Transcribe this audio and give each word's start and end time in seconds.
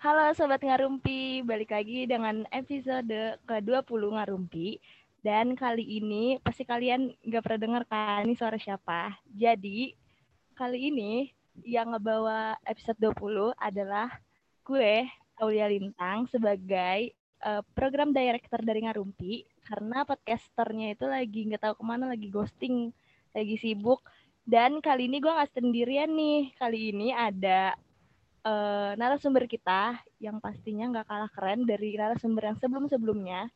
Halo 0.00 0.32
Sobat 0.32 0.64
Ngarumpi, 0.64 1.44
balik 1.44 1.76
lagi 1.76 2.08
dengan 2.08 2.48
episode 2.56 3.36
ke-20 3.44 4.00
Ngarumpi. 4.16 4.80
Dan 5.20 5.52
kali 5.52 6.00
ini 6.00 6.40
pasti 6.40 6.64
kalian 6.64 7.12
nggak 7.20 7.44
pernah 7.44 7.60
dengar 7.60 7.82
kan 7.84 8.24
ini 8.24 8.32
suara 8.32 8.56
siapa. 8.56 9.20
Jadi 9.28 9.92
kali 10.56 10.88
ini 10.88 11.28
yang 11.68 11.92
ngebawa 11.92 12.56
episode 12.64 12.96
20 12.96 13.52
adalah 13.60 14.08
gue, 14.64 15.04
Aulia 15.36 15.68
Lintang, 15.68 16.32
sebagai 16.32 17.12
uh, 17.44 17.60
program 17.76 18.16
director 18.16 18.64
dari 18.64 18.88
Ngarumpi. 18.88 19.44
Karena 19.68 20.08
podcasternya 20.08 20.96
itu 20.96 21.04
lagi 21.12 21.44
nggak 21.44 21.60
tahu 21.60 21.74
ke 21.76 21.84
mana, 21.84 22.08
lagi 22.08 22.32
ghosting, 22.32 22.88
lagi 23.36 23.60
sibuk. 23.60 24.00
Dan 24.48 24.80
kali 24.80 25.12
ini 25.12 25.20
gue 25.20 25.28
nggak 25.28 25.60
sendirian 25.60 26.08
nih. 26.16 26.56
Kali 26.56 26.88
ini 26.88 27.12
ada 27.12 27.76
uh, 28.44 28.92
narasumber 28.96 29.44
kita 29.44 30.00
yang 30.20 30.40
pastinya 30.40 30.88
nggak 30.88 31.06
kalah 31.08 31.30
keren 31.32 31.64
dari 31.68 31.96
narasumber 31.96 32.52
yang 32.52 32.58
sebelum-sebelumnya, 32.60 33.48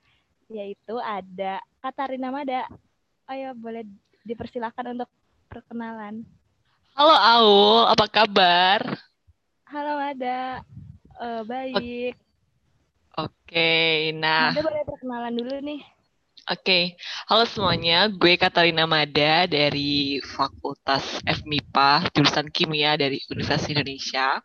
yaitu 0.52 0.96
ada 1.00 1.60
Katarina 1.80 2.28
Mada. 2.28 2.68
Ayo 3.28 3.56
boleh 3.56 3.88
dipersilahkan 4.24 4.92
untuk 4.92 5.08
perkenalan. 5.48 6.24
Halo 6.94 7.16
Aul, 7.16 7.80
apa 7.90 8.06
kabar? 8.06 8.80
Halo 9.66 9.92
Mada, 9.98 10.62
uh, 11.18 11.42
baik. 11.42 12.14
Oke, 13.14 13.30
okay, 13.46 13.94
nah. 14.14 14.52
Mada 14.52 14.62
boleh 14.62 14.82
perkenalan 14.84 15.34
dulu 15.34 15.56
nih. 15.64 15.80
Oke, 16.44 16.60
okay. 16.60 16.84
halo 17.24 17.48
semuanya. 17.48 18.04
Gue 18.12 18.36
Katarina 18.36 18.84
Mada 18.84 19.48
dari 19.48 20.20
Fakultas 20.20 21.24
FMIPA, 21.24 22.12
jurusan 22.12 22.52
Kimia 22.52 23.00
dari 23.00 23.16
Universitas 23.32 23.72
Indonesia. 23.72 24.44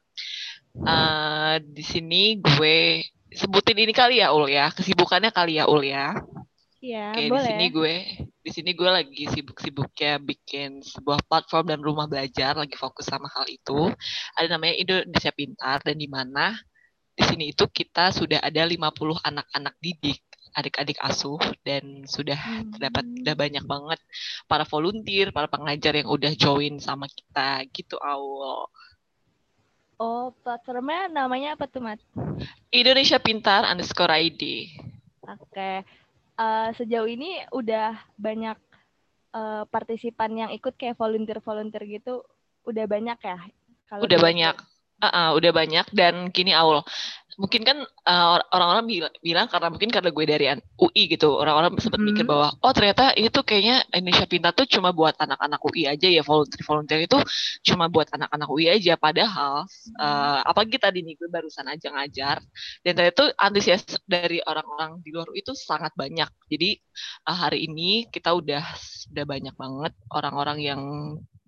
Uh, 0.80 1.60
di 1.64 1.84
sini 1.84 2.40
gue 2.40 3.04
sebutin 3.34 3.78
ini 3.78 3.94
kali 3.94 4.24
ya 4.24 4.32
Ul 4.32 4.50
ya, 4.50 4.72
kesibukannya 4.74 5.30
kali 5.30 5.60
ya 5.60 5.70
Ul 5.70 5.84
ya. 5.86 6.16
Iya, 6.80 7.12
Oke, 7.12 7.28
boleh. 7.28 7.44
di 7.44 7.48
sini 7.52 7.66
gue 7.76 7.96
di 8.40 8.52
sini 8.56 8.72
gue 8.72 8.88
lagi 8.88 9.24
sibuk-sibuknya 9.28 10.16
bikin 10.24 10.80
sebuah 10.80 11.28
platform 11.28 11.76
dan 11.76 11.80
rumah 11.84 12.08
belajar, 12.08 12.56
lagi 12.56 12.80
fokus 12.80 13.12
sama 13.12 13.28
hal 13.28 13.46
itu. 13.52 13.92
Ada 14.40 14.56
namanya 14.56 14.76
Indonesia 14.80 15.32
Pintar 15.36 15.84
dan 15.84 16.00
di 16.00 16.08
mana 16.08 16.56
di 17.20 17.24
sini 17.28 17.52
itu 17.52 17.68
kita 17.68 18.16
sudah 18.16 18.40
ada 18.40 18.64
50 18.64 18.80
anak-anak 19.28 19.76
didik 19.84 20.24
adik-adik 20.58 20.98
asuh 21.04 21.38
dan 21.62 22.08
sudah 22.10 22.40
hmm. 22.40 22.82
dapat 22.82 23.06
udah 23.06 23.36
banyak 23.38 23.64
banget 23.70 24.00
para 24.50 24.66
volunteer, 24.66 25.30
para 25.30 25.46
pengajar 25.46 25.94
yang 25.94 26.10
udah 26.10 26.34
join 26.34 26.82
sama 26.82 27.06
kita 27.06 27.70
gitu 27.70 28.02
Aul. 28.02 28.66
Oh, 30.00 30.32
platformnya 30.48 31.12
namanya 31.12 31.60
apa 31.60 31.68
tuh, 31.68 31.84
Mat? 31.84 32.00
Indonesia 32.72 33.20
Pintar 33.20 33.68
underscore 33.68 34.16
ID. 34.16 34.72
Oke. 35.28 35.84
Uh, 36.40 36.72
sejauh 36.80 37.04
ini 37.04 37.44
udah 37.52 38.00
banyak 38.16 38.56
uh, 39.36 39.68
partisipan 39.68 40.32
yang 40.48 40.52
ikut 40.56 40.80
kayak 40.80 40.96
volunteer-volunteer 40.96 41.84
gitu, 42.00 42.24
udah 42.64 42.86
banyak 42.88 43.20
ya? 43.20 43.38
Kalau 43.92 44.08
udah 44.08 44.20
banyak. 44.24 44.56
Uh, 45.00 45.08
uh, 45.08 45.30
udah 45.36 45.52
banyak 45.56 45.88
dan 45.96 46.28
kini 46.32 46.52
Aul 46.52 46.84
mungkin 47.40 47.64
kan 47.64 47.78
uh, 48.04 48.44
orang-orang 48.52 48.86
bilang, 48.86 49.14
bilang 49.24 49.48
karena 49.48 49.72
mungkin 49.72 49.88
karena 49.88 50.12
gue 50.12 50.26
dari 50.28 50.46
UI 50.76 51.04
gitu 51.08 51.40
orang-orang 51.40 51.80
sempat 51.80 52.04
hmm. 52.04 52.08
mikir 52.12 52.26
bahwa 52.28 52.52
oh 52.60 52.74
ternyata 52.76 53.16
ini 53.16 53.32
tuh 53.32 53.48
kayaknya 53.48 53.80
Indonesia 53.96 54.28
Pintar 54.28 54.52
tuh 54.52 54.68
cuma 54.68 54.92
buat 54.92 55.16
anak-anak 55.16 55.64
UI 55.64 55.88
aja 55.88 56.12
ya 56.12 56.20
volunteer 56.20 56.68
volunteer 56.68 57.00
itu 57.08 57.16
cuma 57.64 57.88
buat 57.88 58.12
anak-anak 58.12 58.48
UI 58.52 58.68
aja 58.68 59.00
padahal 59.00 59.64
hmm. 59.64 59.96
uh, 59.96 60.44
apalagi 60.52 60.76
tadi 60.76 61.00
nih 61.00 61.16
gue 61.16 61.32
barusan 61.32 61.64
aja 61.72 61.88
ngajar 61.96 62.44
dan 62.84 62.92
ternyata 62.92 63.16
tuh 63.16 63.30
antusias 63.40 63.88
dari 64.04 64.44
orang-orang 64.44 65.00
di 65.00 65.16
luar 65.16 65.32
itu 65.32 65.56
sangat 65.56 65.96
banyak 65.96 66.28
jadi 66.52 66.76
uh, 67.24 67.38
hari 67.48 67.72
ini 67.72 68.12
kita 68.12 68.36
udah 68.36 68.68
udah 69.16 69.26
banyak 69.26 69.56
banget 69.56 69.94
orang-orang 70.12 70.60
yang 70.60 70.82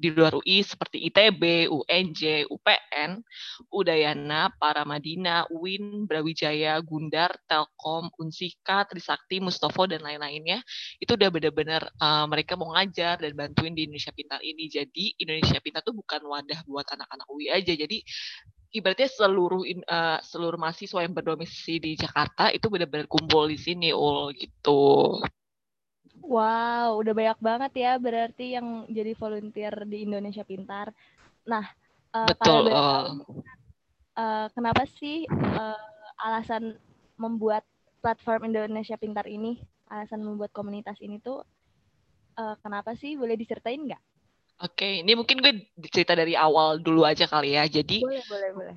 di 0.01 0.09
luar 0.09 0.33
UI 0.33 0.65
seperti 0.65 1.05
ITB, 1.13 1.69
UNJ, 1.69 2.49
UPN, 2.49 3.21
Udayana, 3.69 4.49
Paramadina, 4.57 5.45
UIN, 5.53 6.09
Brawijaya, 6.09 6.81
Gundar, 6.81 7.37
Telkom, 7.45 8.09
Unsika, 8.17 8.89
Trisakti, 8.89 9.37
Mustopo 9.37 9.85
dan 9.85 10.01
lain-lainnya 10.01 10.65
itu 10.97 11.13
udah 11.13 11.29
benar-benar 11.29 11.85
uh, 12.01 12.25
mereka 12.25 12.57
mau 12.57 12.73
ngajar 12.73 13.21
dan 13.21 13.37
bantuin 13.37 13.77
di 13.77 13.85
Indonesia 13.85 14.09
Pintar 14.09 14.41
ini. 14.41 14.65
Jadi 14.65 15.13
Indonesia 15.21 15.61
Pintar 15.61 15.85
tuh 15.85 15.93
bukan 15.93 16.25
wadah 16.25 16.65
buat 16.65 16.89
anak-anak 16.89 17.27
UI 17.29 17.53
aja. 17.53 17.77
Jadi 17.77 18.01
ibaratnya 18.73 19.09
seluruh 19.11 19.67
uh, 19.85 20.19
seluruh 20.23 20.57
mahasiswa 20.57 21.03
yang 21.03 21.13
berdomisili 21.13 21.77
di 21.77 21.91
Jakarta 21.99 22.49
itu 22.49 22.71
benar-benar 22.71 23.05
kumpul 23.05 23.51
di 23.51 23.59
sini 23.59 23.93
ul 23.93 24.33
gitu. 24.33 25.19
Wow, 26.21 27.01
udah 27.01 27.13
banyak 27.17 27.39
banget 27.41 27.71
ya 27.81 27.91
berarti 27.97 28.53
yang 28.53 28.85
jadi 28.85 29.17
volunteer 29.17 29.73
di 29.89 30.05
Indonesia 30.05 30.45
Pintar. 30.45 30.93
Nah, 31.49 31.65
uh, 32.13 32.29
betul. 32.29 32.69
Uh, 32.69 33.05
uh, 34.15 34.45
kenapa 34.53 34.85
sih 34.85 35.25
uh, 35.29 35.81
alasan 36.21 36.77
membuat 37.17 37.65
platform 38.05 38.53
Indonesia 38.53 38.97
Pintar 39.01 39.25
ini, 39.25 39.57
alasan 39.89 40.21
membuat 40.21 40.53
komunitas 40.53 41.01
ini 41.01 41.17
tuh 41.17 41.41
uh, 42.37 42.55
kenapa 42.61 42.93
sih? 42.93 43.17
Boleh 43.17 43.33
diceritain 43.33 43.81
nggak? 43.81 44.03
Oke, 44.61 44.85
okay, 44.85 44.93
ini 45.01 45.17
mungkin 45.17 45.41
gue 45.41 45.73
cerita 45.89 46.13
dari 46.13 46.37
awal 46.37 46.77
dulu 46.77 47.01
aja 47.01 47.25
kali 47.25 47.57
ya. 47.57 47.65
Jadi 47.65 48.05
boleh, 48.05 48.21
boleh, 48.29 48.49
boleh. 48.53 48.75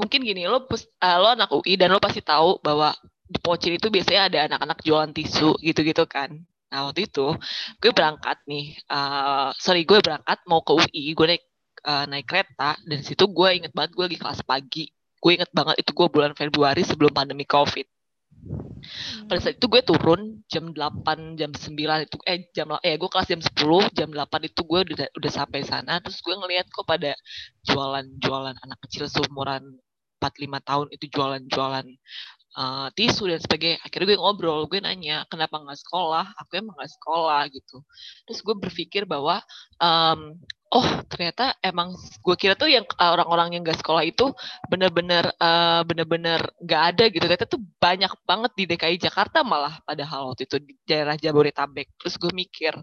Mungkin 0.00 0.24
gini, 0.24 0.48
lo 0.48 0.64
uh, 0.64 1.16
lo 1.20 1.28
anak 1.36 1.52
UI 1.52 1.76
dan 1.76 1.92
lo 1.92 2.00
pasti 2.00 2.24
tahu 2.24 2.56
bahwa 2.64 2.96
di 3.28 3.36
Pocin 3.36 3.76
itu 3.76 3.92
biasanya 3.92 4.22
ada 4.32 4.38
anak-anak 4.48 4.78
jualan 4.80 5.12
tisu 5.12 5.60
gitu-gitu 5.60 6.08
kan. 6.08 6.47
Nah 6.68 6.88
waktu 6.88 7.08
itu 7.08 7.26
gue 7.80 7.92
berangkat 7.96 8.38
nih, 8.44 8.76
uh, 8.92 9.50
sorry 9.56 9.88
gue 9.88 9.98
berangkat 10.04 10.38
mau 10.44 10.60
ke 10.60 10.72
UI, 10.76 11.16
gue 11.16 11.26
naik 11.36 11.44
uh, 11.88 12.04
naik 12.04 12.26
kereta 12.28 12.76
dan 12.84 13.00
situ 13.00 13.24
gue 13.28 13.48
inget 13.56 13.72
banget 13.72 13.96
gue 13.96 14.04
lagi 14.04 14.18
kelas 14.20 14.40
pagi, 14.44 14.84
gue 14.92 15.30
inget 15.32 15.50
banget 15.56 15.80
itu 15.80 15.90
gue 15.96 16.06
bulan 16.12 16.32
Februari 16.36 16.84
sebelum 16.84 17.12
pandemi 17.12 17.48
COVID. 17.48 17.86
Pada 19.28 19.40
saat 19.42 19.58
itu 19.58 19.66
gue 19.66 19.82
turun 19.82 20.40
jam 20.46 20.70
8, 20.70 21.36
jam 21.36 21.50
9 21.50 22.06
itu 22.06 22.16
eh 22.24 22.48
jam 22.54 22.70
eh 22.80 22.94
gue 22.96 23.10
kelas 23.10 23.28
jam 23.28 23.40
10, 23.42 23.96
jam 23.96 24.08
8 24.12 24.48
itu 24.48 24.60
gue 24.64 24.80
udah 24.94 25.08
udah 25.18 25.32
sampai 25.32 25.60
sana. 25.66 25.98
Terus 26.04 26.20
gue 26.22 26.34
ngeliat 26.36 26.70
kok 26.70 26.86
pada 26.86 27.12
jualan-jualan 27.66 28.56
anak 28.60 28.78
kecil 28.86 29.10
seumuran 29.10 29.80
4 30.22 30.44
5 30.46 30.68
tahun 30.68 30.86
itu 30.94 31.04
jualan-jualan 31.14 31.86
uh, 32.58 32.88
tisu 32.92 33.30
dan 33.30 33.38
sebagainya. 33.38 33.78
Akhirnya 33.86 34.06
gue 34.14 34.18
ngobrol 34.18 34.66
gue 34.66 34.82
nanya 34.82 35.22
kenapa 35.30 35.62
nggak 35.62 35.78
sekolah? 35.78 36.34
Aku 36.42 36.58
emang 36.58 36.74
nggak 36.74 36.92
sekolah 36.98 37.40
gitu. 37.54 37.86
Terus 38.26 38.40
gue 38.42 38.54
berpikir 38.58 39.06
bahwa 39.06 39.38
um, 39.78 40.34
oh 40.74 40.88
ternyata 41.08 41.54
emang 41.64 41.94
gue 41.96 42.36
kira 42.36 42.52
tuh 42.58 42.68
yang 42.68 42.84
orang-orang 43.00 43.56
yang 43.56 43.62
gak 43.64 43.80
sekolah 43.80 44.04
itu 44.04 44.36
bener-bener 44.68 45.24
uh, 45.40 45.80
bener-bener 45.86 46.42
nggak 46.60 46.82
ada 46.94 47.04
gitu. 47.08 47.24
Ternyata 47.24 47.46
tuh 47.48 47.62
banyak 47.80 48.12
banget 48.26 48.52
di 48.58 48.64
DKI 48.68 48.96
Jakarta 49.00 49.40
malah 49.46 49.80
padahal 49.86 50.34
waktu 50.34 50.44
itu 50.44 50.56
di 50.60 50.74
daerah 50.84 51.16
Jabodetabek. 51.16 51.94
Terus 51.96 52.14
gue 52.20 52.32
mikir 52.34 52.74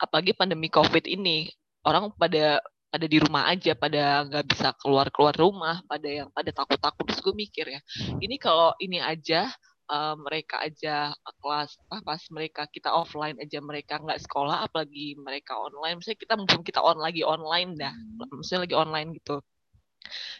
apalagi 0.00 0.32
pandemi 0.36 0.70
COVID 0.70 1.04
ini 1.10 1.50
orang 1.84 2.12
pada 2.14 2.60
pada 2.90 3.06
di 3.06 3.18
rumah 3.22 3.46
aja, 3.46 3.72
pada 3.78 4.26
nggak 4.26 4.44
bisa 4.50 4.74
keluar 4.82 5.06
keluar 5.14 5.34
rumah, 5.38 5.78
pada 5.86 6.08
yang 6.10 6.28
pada 6.34 6.50
takut 6.50 6.78
takut 6.82 7.06
terus 7.06 7.22
gue 7.22 7.34
mikir 7.34 7.66
ya, 7.70 7.80
ini 8.18 8.36
kalau 8.36 8.74
ini 8.82 8.98
aja 8.98 9.46
uh, 9.90 10.18
mereka 10.18 10.58
aja 10.62 11.14
kelas 11.38 11.78
apa 11.86 12.02
pas 12.02 12.22
mereka 12.34 12.66
kita 12.66 12.90
offline 12.90 13.38
aja 13.38 13.62
mereka 13.62 14.02
nggak 14.02 14.18
sekolah, 14.26 14.66
apalagi 14.66 15.14
mereka 15.22 15.54
online, 15.54 16.02
misalnya 16.02 16.18
kita 16.18 16.34
mumpung 16.34 16.62
kita 16.66 16.82
on 16.82 16.98
lagi 16.98 17.22
online 17.22 17.78
dah, 17.78 17.94
misalnya 18.34 18.66
lagi 18.66 18.76
online 18.76 19.08
gitu. 19.16 19.38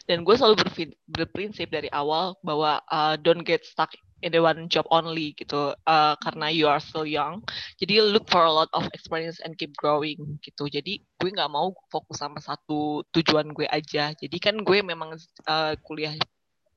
Dan 0.03 0.27
gue 0.27 0.35
selalu 0.35 0.67
berprinsip 1.07 1.71
dari 1.71 1.87
awal 1.95 2.35
bahwa 2.43 2.83
uh, 2.91 3.15
don't 3.15 3.47
get 3.47 3.63
stuck 3.63 3.93
in 4.21 4.31
the 4.33 4.41
one 4.41 4.69
job 4.69 4.85
only 4.93 5.33
gitu 5.37 5.73
uh, 5.73 6.13
karena 6.21 6.47
you 6.49 6.69
are 6.69 6.81
still 6.81 7.05
young. 7.05 7.41
Jadi 7.81 8.01
look 8.01 8.29
for 8.29 8.45
a 8.45 8.53
lot 8.53 8.69
of 8.73 8.85
experience 8.93 9.41
and 9.41 9.57
keep 9.57 9.73
growing 9.77 10.37
gitu. 10.45 10.69
Jadi 10.69 11.01
gue 11.01 11.29
nggak 11.29 11.51
mau 11.51 11.73
fokus 11.89 12.21
sama 12.21 12.37
satu 12.41 13.05
tujuan 13.13 13.49
gue 13.53 13.65
aja. 13.67 14.13
Jadi 14.13 14.37
kan 14.37 14.55
gue 14.61 14.77
memang 14.81 15.17
uh, 15.49 15.73
kuliah 15.85 16.13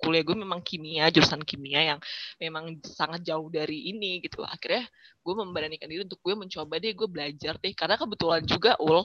kuliah 0.04 0.20
gue 0.20 0.36
memang 0.36 0.60
kimia 0.60 1.08
jurusan 1.08 1.40
kimia 1.40 1.96
yang 1.96 2.00
memang 2.36 2.76
sangat 2.84 3.24
jauh 3.24 3.48
dari 3.48 3.88
ini 3.92 4.20
gitu. 4.20 4.44
Akhirnya 4.44 4.84
gue 5.24 5.34
memberanikan 5.36 5.88
diri 5.88 6.04
untuk 6.04 6.20
gue 6.20 6.34
mencoba 6.36 6.76
deh 6.80 6.92
gue 6.92 7.08
belajar 7.08 7.56
deh. 7.60 7.72
Karena 7.72 7.96
kebetulan 8.00 8.42
juga 8.44 8.76
ul 8.80 9.04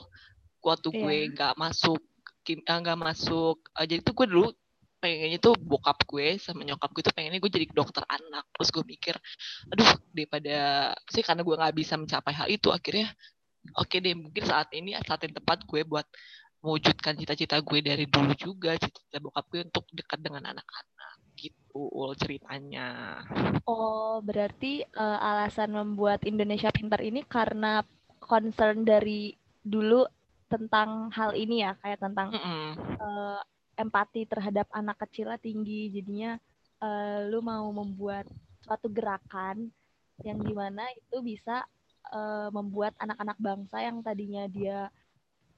waktu 0.60 0.88
yeah. 0.92 1.00
gue 1.00 1.16
nggak 1.36 1.54
masuk 1.56 2.00
nggak 2.50 2.98
masuk 2.98 3.62
uh, 3.78 3.86
jadi 3.86 4.00
tuh 4.02 4.14
gue 4.16 4.26
dulu 4.26 4.48
pengennya 5.00 5.40
tuh 5.40 5.56
bokap 5.56 6.04
gue 6.04 6.36
sama 6.36 6.62
nyokap 6.62 6.90
gue 6.92 7.02
tuh 7.08 7.14
pengennya 7.16 7.40
gue 7.40 7.52
jadi 7.52 7.66
dokter 7.72 8.04
anak 8.06 8.44
terus 8.52 8.68
gue 8.68 8.84
mikir 8.84 9.16
aduh 9.72 9.90
daripada 10.12 10.56
sih 11.08 11.24
karena 11.24 11.40
gue 11.40 11.54
nggak 11.56 11.74
bisa 11.74 11.94
mencapai 11.96 12.32
hal 12.36 12.48
itu 12.52 12.68
akhirnya 12.68 13.08
oke 13.80 13.88
okay 13.88 13.98
deh 14.04 14.12
mungkin 14.12 14.44
saat 14.44 14.68
ini 14.76 14.94
saat 15.00 15.24
yang 15.24 15.34
tepat 15.34 15.64
gue 15.64 15.82
buat 15.88 16.04
mewujudkan 16.60 17.16
cita-cita 17.16 17.56
gue 17.64 17.80
dari 17.80 18.04
dulu 18.04 18.36
juga 18.36 18.76
cita-cita 18.76 19.16
bokap 19.18 19.44
gue 19.48 19.60
untuk 19.64 19.88
dekat 19.96 20.20
dengan 20.20 20.52
anak-anak 20.52 21.10
gitu 21.40 21.88
ul 21.88 22.12
ceritanya. 22.20 23.20
Oh, 23.64 24.20
berarti 24.20 24.84
uh, 24.84 25.18
alasan 25.18 25.72
membuat 25.72 26.20
Indonesia 26.28 26.68
Pintar 26.68 27.00
ini 27.00 27.24
karena 27.24 27.80
concern 28.20 28.84
dari 28.84 29.32
dulu 29.64 30.04
tentang 30.50 31.08
hal 31.14 31.32
ini 31.32 31.64
ya, 31.64 31.72
kayak 31.80 32.02
tentang 32.02 32.34
mm 32.34 32.40
-mm. 32.42 32.68
Uh, 33.00 33.40
empati 33.80 34.28
terhadap 34.28 34.68
anak 34.70 35.00
kecil 35.06 35.32
tinggi, 35.40 35.90
jadinya 35.90 36.36
uh, 36.84 37.26
lu 37.26 37.40
mau 37.40 37.68
membuat 37.72 38.28
suatu 38.60 38.92
gerakan 38.92 39.72
yang 40.20 40.38
di 40.40 40.52
mana 40.52 40.84
itu 40.92 41.24
bisa 41.24 41.64
uh, 42.12 42.52
membuat 42.52 42.92
anak-anak 43.00 43.38
bangsa 43.40 43.80
yang 43.80 44.04
tadinya 44.04 44.44
dia 44.46 44.92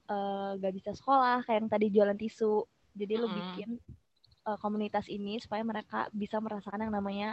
uh, 0.07 0.55
gak 0.55 0.73
bisa 0.73 0.91
sekolah, 0.95 1.43
kayak 1.43 1.67
yang 1.67 1.69
tadi 1.69 1.85
jualan 1.91 2.17
tisu, 2.17 2.63
jadi 2.95 3.13
mm 3.15 3.19
-hmm. 3.19 3.31
lu 3.31 3.37
bikin 3.37 3.69
uh, 4.47 4.57
komunitas 4.59 5.07
ini 5.11 5.39
supaya 5.43 5.63
mereka 5.63 6.07
bisa 6.15 6.39
merasakan 6.39 6.87
yang 6.87 6.93
namanya 6.95 7.29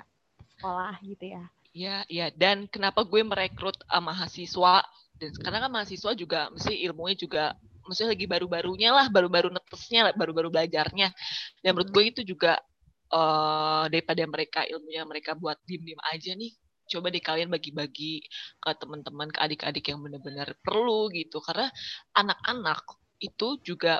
sekolah 0.59 0.99
gitu 1.07 1.31
ya. 1.31 1.45
Iya, 1.71 1.97
iya. 2.11 2.27
Dan 2.35 2.67
kenapa 2.67 3.07
gue 3.07 3.23
merekrut 3.23 3.79
uh, 3.87 4.03
mahasiswa 4.03 4.83
dan 5.21 5.31
sekarang 5.37 5.61
kan 5.69 5.71
mahasiswa 5.71 6.11
juga 6.17 6.51
mesti 6.51 6.75
ilmunya 6.83 7.15
juga 7.15 7.45
maksudnya 7.91 8.15
lagi 8.15 8.31
baru-barunya 8.31 8.95
lah, 8.95 9.07
baru-baru 9.11 9.51
netesnya, 9.51 10.15
baru-baru 10.15 10.55
belajarnya. 10.55 11.11
Dan 11.59 11.71
menurut 11.75 11.91
gue 11.91 12.05
itu 12.15 12.21
juga 12.23 12.63
uh, 13.11 13.91
daripada 13.91 14.23
mereka 14.31 14.63
ilmunya 14.63 15.03
mereka 15.03 15.35
buat 15.35 15.59
diem-diem 15.67 15.99
aja 16.15 16.31
nih, 16.39 16.55
coba 16.87 17.11
deh 17.11 17.23
kalian 17.23 17.51
bagi-bagi 17.51 18.23
ke 18.63 18.71
teman-teman, 18.79 19.29
ke 19.35 19.39
adik-adik 19.43 19.91
yang 19.91 19.99
benar-benar 19.99 20.55
perlu 20.63 21.11
gitu. 21.11 21.43
Karena 21.43 21.67
anak-anak 22.15 22.87
itu 23.19 23.59
juga 23.67 23.99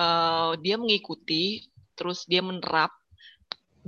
uh, 0.00 0.56
dia 0.56 0.80
mengikuti, 0.80 1.68
terus 1.92 2.24
dia 2.24 2.40
menerap 2.40 2.96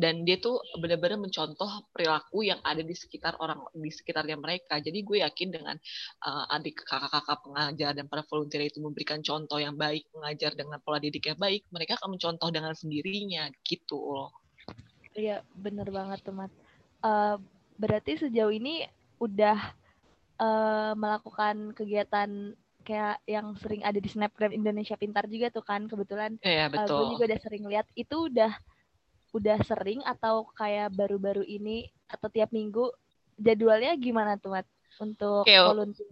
dan 0.00 0.24
dia 0.24 0.40
tuh 0.40 0.64
benar-benar 0.80 1.20
mencontoh 1.20 1.68
perilaku 1.92 2.40
yang 2.40 2.56
ada 2.64 2.80
di 2.80 2.96
sekitar 2.96 3.36
orang 3.36 3.60
di 3.76 3.92
sekitarnya 3.92 4.40
mereka. 4.40 4.80
Jadi 4.80 5.04
gue 5.04 5.20
yakin 5.20 5.48
dengan 5.52 5.76
uh, 6.24 6.56
adik 6.56 6.80
kakak-kakak 6.88 7.44
pengajar 7.44 7.90
dan 7.92 8.08
para 8.08 8.24
volunteer 8.24 8.64
itu 8.72 8.80
memberikan 8.80 9.20
contoh 9.20 9.60
yang 9.60 9.76
baik, 9.76 10.08
mengajar 10.16 10.56
dengan 10.56 10.80
pola 10.80 10.96
didik 10.96 11.28
yang 11.28 11.36
baik, 11.36 11.68
mereka 11.68 12.00
akan 12.00 12.16
mencontoh 12.16 12.48
dengan 12.48 12.72
sendirinya 12.72 13.52
gitu 13.60 14.00
loh. 14.00 14.32
Iya, 15.12 15.44
bener 15.52 15.92
banget 15.92 16.24
tuh, 16.24 16.32
Mat. 16.32 16.48
Uh, 17.04 17.36
berarti 17.76 18.16
sejauh 18.16 18.56
ini 18.56 18.88
udah 19.20 19.58
uh, 20.40 20.92
melakukan 20.96 21.76
kegiatan 21.76 22.56
kayak 22.80 23.20
yang 23.28 23.52
sering 23.60 23.84
ada 23.84 24.00
di 24.00 24.08
Snapgram 24.08 24.56
Indonesia 24.56 24.96
Pintar 24.96 25.28
juga 25.28 25.52
tuh 25.52 25.60
kan 25.60 25.84
kebetulan. 25.84 26.40
Iya, 26.40 26.72
betul. 26.72 26.96
Uh, 26.96 27.00
gue 27.04 27.08
juga 27.20 27.24
udah 27.36 27.40
sering 27.44 27.64
lihat 27.68 27.86
itu 27.92 28.16
udah 28.32 28.52
udah 29.30 29.58
sering 29.62 30.02
atau 30.02 30.46
kayak 30.58 30.90
baru-baru 30.94 31.46
ini 31.46 31.86
atau 32.10 32.26
tiap 32.26 32.50
minggu 32.50 32.90
jadwalnya 33.38 33.94
gimana 33.94 34.36
tuh 34.36 34.58
Mat 34.58 34.66
untuk 35.00 35.46
okay, 35.46 35.56
volunteer? 35.56 36.10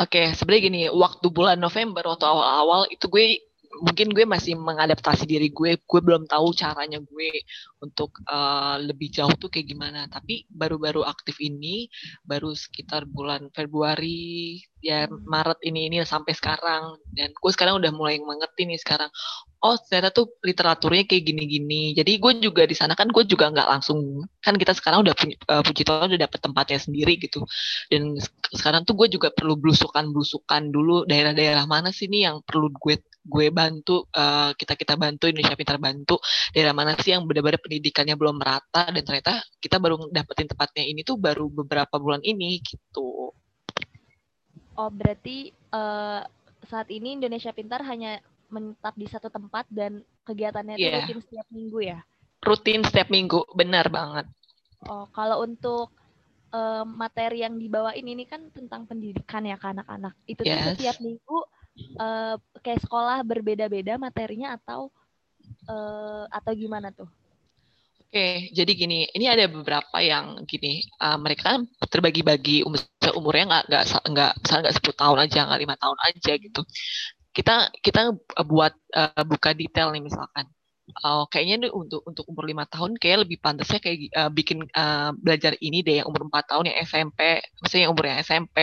Oke, 0.00 0.16
okay, 0.16 0.26
sebenarnya 0.32 0.62
gini, 0.64 0.82
waktu 0.88 1.26
bulan 1.28 1.58
November 1.60 2.06
waktu 2.08 2.24
awal-awal 2.24 2.88
itu 2.88 3.04
gue 3.10 3.42
mungkin 3.78 4.10
gue 4.10 4.26
masih 4.26 4.58
mengadaptasi 4.58 5.30
diri 5.30 5.54
gue 5.54 5.78
gue 5.78 6.00
belum 6.02 6.26
tahu 6.26 6.50
caranya 6.58 6.98
gue 6.98 7.30
untuk 7.78 8.18
uh, 8.26 8.82
lebih 8.82 9.14
jauh 9.14 9.30
tuh 9.38 9.46
kayak 9.46 9.70
gimana 9.70 10.10
tapi 10.10 10.42
baru-baru 10.50 11.06
aktif 11.06 11.38
ini 11.38 11.86
baru 12.26 12.50
sekitar 12.50 13.06
bulan 13.06 13.46
Februari 13.54 14.58
ya 14.82 15.06
Maret 15.06 15.62
ini 15.62 15.86
ini 15.86 16.02
sampai 16.02 16.34
sekarang 16.34 16.98
dan 17.14 17.30
gue 17.30 17.50
sekarang 17.54 17.78
udah 17.78 17.94
mulai 17.94 18.18
mengerti 18.18 18.66
nih 18.66 18.80
sekarang 18.82 19.10
oh 19.60 19.76
ternyata 19.76 20.08
tuh 20.12 20.26
literaturnya 20.40 21.04
kayak 21.04 21.24
gini-gini. 21.24 21.92
Jadi 21.92 22.16
gue 22.16 22.32
juga 22.40 22.64
di 22.64 22.72
sana 22.72 22.96
kan 22.96 23.12
gue 23.12 23.24
juga 23.28 23.52
nggak 23.52 23.68
langsung 23.68 24.24
kan 24.40 24.56
kita 24.56 24.72
sekarang 24.72 25.04
udah 25.04 25.12
punya 25.12 25.36
uh, 25.52 25.60
puji 25.60 25.84
Tuhan 25.84 26.08
udah 26.08 26.20
dapet 26.20 26.40
tempatnya 26.40 26.80
sendiri 26.80 27.20
gitu. 27.20 27.44
Dan 27.92 28.16
sekarang 28.56 28.88
tuh 28.88 28.96
gue 28.96 29.12
juga 29.12 29.28
perlu 29.28 29.60
belusukan-belusukan 29.60 30.72
dulu 30.72 31.04
daerah-daerah 31.04 31.68
mana 31.68 31.92
sih 31.92 32.08
nih 32.08 32.32
yang 32.32 32.36
perlu 32.40 32.72
gue 32.72 32.96
gue 33.20 33.52
bantu 33.52 34.08
uh, 34.16 34.56
kita 34.56 34.74
kita 34.80 34.96
bantu 34.96 35.28
Indonesia 35.28 35.52
Pintar 35.52 35.76
bantu 35.76 36.16
daerah 36.56 36.72
mana 36.72 36.96
sih 36.96 37.12
yang 37.12 37.28
benar-benar 37.28 37.60
pendidikannya 37.60 38.16
belum 38.16 38.40
merata 38.40 38.88
dan 38.88 39.02
ternyata 39.04 39.44
kita 39.60 39.76
baru 39.76 40.08
dapetin 40.08 40.48
tempatnya 40.48 40.84
ini 40.88 41.04
tuh 41.04 41.20
baru 41.20 41.46
beberapa 41.52 42.00
bulan 42.00 42.24
ini 42.24 42.64
gitu. 42.64 43.36
Oh 44.80 44.90
berarti 44.90 45.52
uh, 45.76 46.24
saat 46.64 46.88
ini 46.88 47.20
Indonesia 47.20 47.52
Pintar 47.52 47.84
hanya 47.84 48.24
menetap 48.50 48.94
di 48.98 49.06
satu 49.06 49.30
tempat 49.30 49.68
dan 49.70 50.02
kegiatannya 50.26 50.76
itu 50.76 50.88
yeah. 50.88 51.04
rutin 51.04 51.20
setiap 51.22 51.46
minggu 51.52 51.78
ya? 51.80 51.98
Rutin 52.40 52.80
setiap 52.82 53.08
minggu, 53.12 53.40
benar 53.52 53.92
banget. 53.92 54.26
Oh, 54.88 55.04
kalau 55.12 55.44
untuk 55.44 55.92
uh, 56.50 56.84
materi 56.88 57.44
yang 57.44 57.60
dibawain 57.60 58.02
ini 58.02 58.24
kan 58.24 58.48
tentang 58.50 58.88
pendidikan 58.88 59.44
ya 59.44 59.60
ke 59.60 59.66
anak-anak. 59.70 60.14
Itu 60.24 60.42
yes. 60.42 60.56
tuh 60.56 60.64
setiap 60.76 60.96
minggu 61.04 61.38
uh, 61.98 62.36
kayak 62.60 62.84
sekolah 62.84 63.22
berbeda-beda 63.24 63.96
materinya 63.96 64.56
atau 64.56 64.92
uh, 65.66 66.24
atau 66.30 66.52
gimana 66.54 66.92
tuh? 66.94 67.08
Oke, 68.10 68.50
jadi 68.50 68.72
gini, 68.74 69.06
ini 69.14 69.30
ada 69.30 69.46
beberapa 69.46 70.02
yang 70.02 70.42
gini, 70.42 70.82
uh, 70.98 71.14
mereka 71.14 71.54
kan 71.54 71.62
terbagi-bagi 71.86 72.66
umur 72.66 72.82
umurnya 73.14 73.44
nggak 73.46 73.64
nggak 73.70 73.84
nggak 74.10 74.32
misalnya 74.42 74.62
nggak 74.66 74.76
sepuluh 74.76 74.96
tahun 74.98 75.18
aja, 75.22 75.40
nggak 75.46 75.60
lima 75.62 75.76
tahun 75.78 75.98
aja 76.10 76.32
gitu. 76.42 76.60
Kita 77.30 77.54
kita 77.78 78.00
buat 78.42 78.74
uh, 78.98 79.22
buka 79.22 79.54
detail 79.54 79.94
nih 79.94 80.02
misalkan 80.02 80.50
uh, 81.04 81.24
kayaknya 81.30 81.66
nih 81.66 81.72
untuk 81.72 82.02
untuk 82.04 82.24
umur 82.26 82.44
lima 82.46 82.66
tahun 82.66 82.98
kayak 82.98 83.26
lebih 83.26 83.38
pantasnya 83.38 83.78
kayak 83.78 83.98
uh, 84.14 84.30
bikin 84.30 84.66
uh, 84.74 85.10
belajar 85.16 85.54
ini 85.62 85.80
deh 85.80 86.02
yang 86.02 86.08
umur 86.10 86.28
empat 86.28 86.50
tahun 86.50 86.70
yang 86.70 86.78
SMP 86.84 87.42
misalnya 87.62 87.82
yang 87.86 87.92
umurnya 87.94 88.16
SMP 88.22 88.58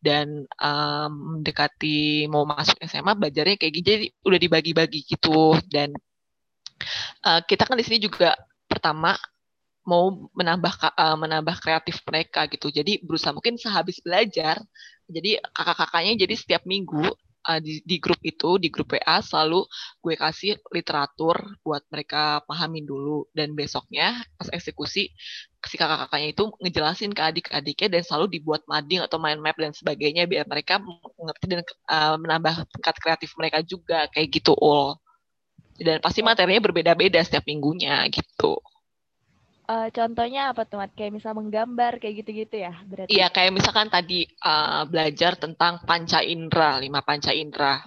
dan 0.00 0.26
um, 0.58 1.42
dekati 1.42 2.26
mau 2.30 2.46
masuk 2.46 2.78
SMA 2.86 3.12
belajarnya 3.18 3.56
kayak 3.58 3.72
gini 3.72 3.84
jadi 3.84 4.06
udah 4.24 4.38
dibagi-bagi 4.40 5.00
gitu 5.06 5.58
dan 5.68 5.92
uh, 7.26 7.40
kita 7.44 7.66
kan 7.66 7.76
di 7.78 7.84
sini 7.84 7.98
juga 8.02 8.34
pertama 8.66 9.14
mau 9.84 10.30
menambah 10.32 10.96
uh, 10.96 11.16
menambah 11.20 11.60
kreatif 11.60 12.00
mereka 12.08 12.48
gitu. 12.48 12.72
Jadi 12.72 13.04
berusaha 13.04 13.36
mungkin 13.36 13.60
sehabis 13.60 14.00
belajar 14.00 14.56
jadi 15.04 15.40
kakak-kakaknya 15.52 16.24
jadi 16.24 16.34
setiap 16.34 16.62
minggu 16.64 17.04
uh, 17.44 17.60
di, 17.60 17.84
di 17.84 17.96
grup 18.00 18.18
itu 18.24 18.56
di 18.56 18.68
grup 18.72 18.96
WA 18.96 19.20
selalu 19.20 19.68
gue 20.00 20.14
kasih 20.16 20.58
literatur 20.72 21.36
buat 21.60 21.84
mereka 21.92 22.42
pahamin 22.48 22.84
dulu. 22.88 23.28
Dan 23.30 23.52
besoknya 23.52 24.24
pas 24.36 24.48
eksekusi 24.50 25.12
si 25.64 25.76
kakak-kakaknya 25.80 26.28
itu 26.36 26.44
ngejelasin 26.60 27.12
ke 27.16 27.22
adik-adiknya 27.24 27.88
dan 27.96 28.02
selalu 28.04 28.36
dibuat 28.36 28.68
mading 28.68 29.00
atau 29.00 29.16
mind 29.16 29.40
map 29.40 29.56
dan 29.56 29.72
sebagainya 29.72 30.28
biar 30.28 30.44
mereka 30.44 30.76
mengerti 30.76 31.44
dan 31.48 31.60
uh, 31.88 32.16
menambah 32.20 32.68
tingkat 32.68 32.96
kreatif 33.00 33.30
mereka 33.40 33.64
juga 33.64 34.08
kayak 34.12 34.28
gitu 34.28 34.52
ul. 34.56 34.96
Dan 35.74 35.98
pasti 36.04 36.22
materinya 36.22 36.60
berbeda-beda 36.62 37.18
setiap 37.24 37.48
minggunya 37.48 38.06
gitu 38.12 38.60
Uh, 39.64 39.88
contohnya 39.96 40.52
apa 40.52 40.68
tuh, 40.68 40.76
Mat? 40.76 40.92
Kayak 40.92 41.16
misal 41.16 41.32
menggambar, 41.32 41.96
kayak 41.96 42.20
gitu-gitu 42.20 42.68
ya? 42.68 42.72
Berarti. 42.84 43.08
Iya, 43.08 43.32
kayak 43.32 43.52
misalkan 43.56 43.88
tadi 43.88 44.28
uh, 44.44 44.84
belajar 44.84 45.40
tentang 45.40 45.80
panca 45.88 46.20
indera, 46.20 46.76
lima 46.76 47.00
panca 47.00 47.32
indera. 47.32 47.80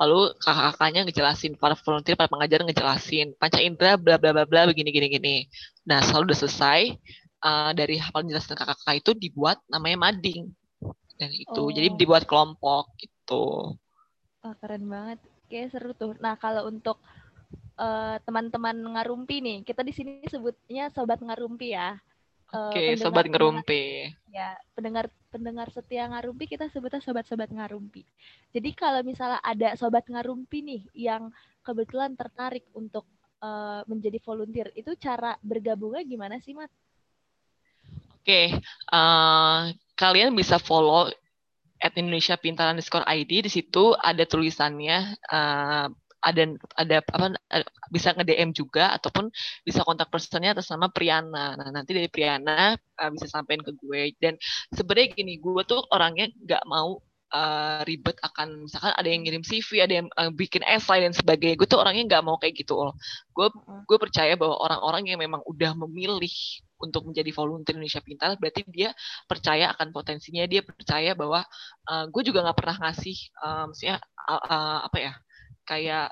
Lalu 0.00 0.32
kakak-kakaknya 0.40 1.04
ngejelasin, 1.04 1.60
para 1.60 1.76
volunteer, 1.76 2.16
para 2.16 2.32
pengajar 2.32 2.64
ngejelasin, 2.64 3.36
panca 3.36 3.60
indera, 3.60 4.00
bla 4.00 4.16
bla 4.16 4.32
bla 4.32 4.48
bla, 4.48 4.64
begini 4.72 4.88
gini 4.96 5.08
gini. 5.12 5.36
Nah, 5.84 6.00
selalu 6.00 6.32
udah 6.32 6.38
selesai, 6.40 6.96
uh, 7.44 7.70
dari 7.76 8.00
hafal 8.00 8.24
jelasin 8.24 8.56
kakak-kakak 8.56 8.96
itu 9.04 9.12
dibuat 9.12 9.60
namanya 9.68 10.08
mading. 10.08 10.48
Dan 11.20 11.30
itu, 11.36 11.60
oh. 11.60 11.68
jadi 11.68 11.92
dibuat 12.00 12.24
kelompok 12.24 12.96
gitu. 12.96 13.76
Oh, 14.40 14.54
keren 14.56 14.88
banget. 14.88 15.20
Kayak 15.52 15.76
seru 15.76 15.92
tuh. 15.92 16.16
Nah, 16.16 16.40
kalau 16.40 16.64
untuk 16.64 16.96
uh, 17.80 18.16
teman-teman 18.22 18.76
ngarumpi 18.76 19.40
nih. 19.40 19.58
Kita 19.64 19.80
di 19.80 19.92
sini 19.94 20.24
sebutnya 20.28 20.92
sobat 20.92 21.20
ngarumpi 21.24 21.72
ya. 21.72 21.96
Uh, 22.50 22.74
Oke, 22.74 22.82
okay, 22.82 22.98
sobat 22.98 23.30
ngarumpi. 23.30 24.10
Ya, 24.30 24.58
pendengar 24.74 25.06
pendengar 25.30 25.70
setia 25.70 26.10
ngarumpi 26.10 26.50
kita 26.50 26.66
sebutnya 26.74 26.98
sobat-sobat 26.98 27.50
ngarumpi. 27.54 28.02
Jadi 28.50 28.70
kalau 28.74 29.00
misalnya 29.06 29.38
ada 29.38 29.78
sobat 29.78 30.02
ngarumpi 30.10 30.58
nih 30.62 30.82
yang 30.94 31.30
kebetulan 31.62 32.18
tertarik 32.18 32.66
untuk 32.74 33.06
uh, 33.38 33.86
menjadi 33.86 34.18
volunteer, 34.26 34.74
itu 34.74 34.98
cara 34.98 35.38
bergabungnya 35.38 36.02
gimana 36.02 36.42
sih, 36.42 36.58
Mat? 36.58 36.70
Oke, 38.20 38.26
okay, 38.26 38.46
uh, 38.90 39.70
kalian 39.94 40.34
bisa 40.34 40.58
follow 40.58 41.08
at 41.80 41.94
Indonesia 41.96 42.36
Pintar 42.36 42.74
underscore 42.74 43.06
ID. 43.08 43.46
Di 43.46 43.50
situ 43.50 43.96
ada 43.96 44.26
tulisannya 44.26 45.16
uh, 45.30 45.86
ada 46.20 46.42
ada 46.76 46.96
apa 47.00 47.26
bisa 47.88 48.12
nge 48.12 48.24
DM 48.28 48.50
juga 48.52 48.92
ataupun 48.96 49.32
bisa 49.64 49.80
kontak 49.82 50.12
personnya 50.12 50.52
atas 50.52 50.68
nama 50.68 50.92
Priana. 50.92 51.56
Nah 51.56 51.68
nanti 51.72 51.96
dari 51.96 52.08
Priana 52.12 52.76
uh, 52.76 53.10
bisa 53.10 53.26
sampein 53.26 53.64
ke 53.64 53.72
gue 53.74 54.14
dan 54.20 54.36
sebenarnya 54.72 55.16
gini 55.16 55.40
gue 55.40 55.62
tuh 55.64 55.80
orangnya 55.90 56.28
nggak 56.44 56.64
mau 56.68 57.00
uh, 57.32 57.80
ribet 57.86 58.18
akan 58.20 58.66
misalkan 58.66 58.92
ada 58.94 59.08
yang 59.08 59.22
ngirim 59.24 59.42
CV, 59.42 59.82
ada 59.82 59.94
yang 60.02 60.08
uh, 60.18 60.30
bikin 60.34 60.62
essay 60.66 61.02
dan 61.02 61.14
sebagainya. 61.14 61.56
Gue 61.56 61.68
tuh 61.70 61.80
orangnya 61.80 62.18
nggak 62.18 62.24
mau 62.26 62.36
kayak 62.36 62.54
gitu 62.58 62.76
loh. 62.76 62.94
Gue 63.32 63.48
gue 63.86 63.98
percaya 63.98 64.34
bahwa 64.34 64.58
orang-orang 64.60 65.02
yang 65.14 65.18
memang 65.22 65.40
udah 65.46 65.72
memilih 65.86 66.32
untuk 66.80 67.04
menjadi 67.06 67.30
volunteer 67.36 67.76
Indonesia 67.76 68.00
Pintar, 68.00 68.40
berarti 68.40 68.64
dia 68.72 68.90
percaya 69.28 69.70
akan 69.76 69.92
potensinya. 69.92 70.44
Dia 70.48 70.64
percaya 70.64 71.12
bahwa 71.12 71.44
uh, 71.88 72.04
gue 72.08 72.22
juga 72.24 72.44
nggak 72.44 72.58
pernah 72.58 72.76
ngasih, 72.88 73.16
uh, 73.40 73.64
maksudnya 73.70 73.96
uh, 74.00 74.42
uh, 74.48 74.78
apa 74.88 74.98
ya, 74.98 75.12
kayak 75.70 76.10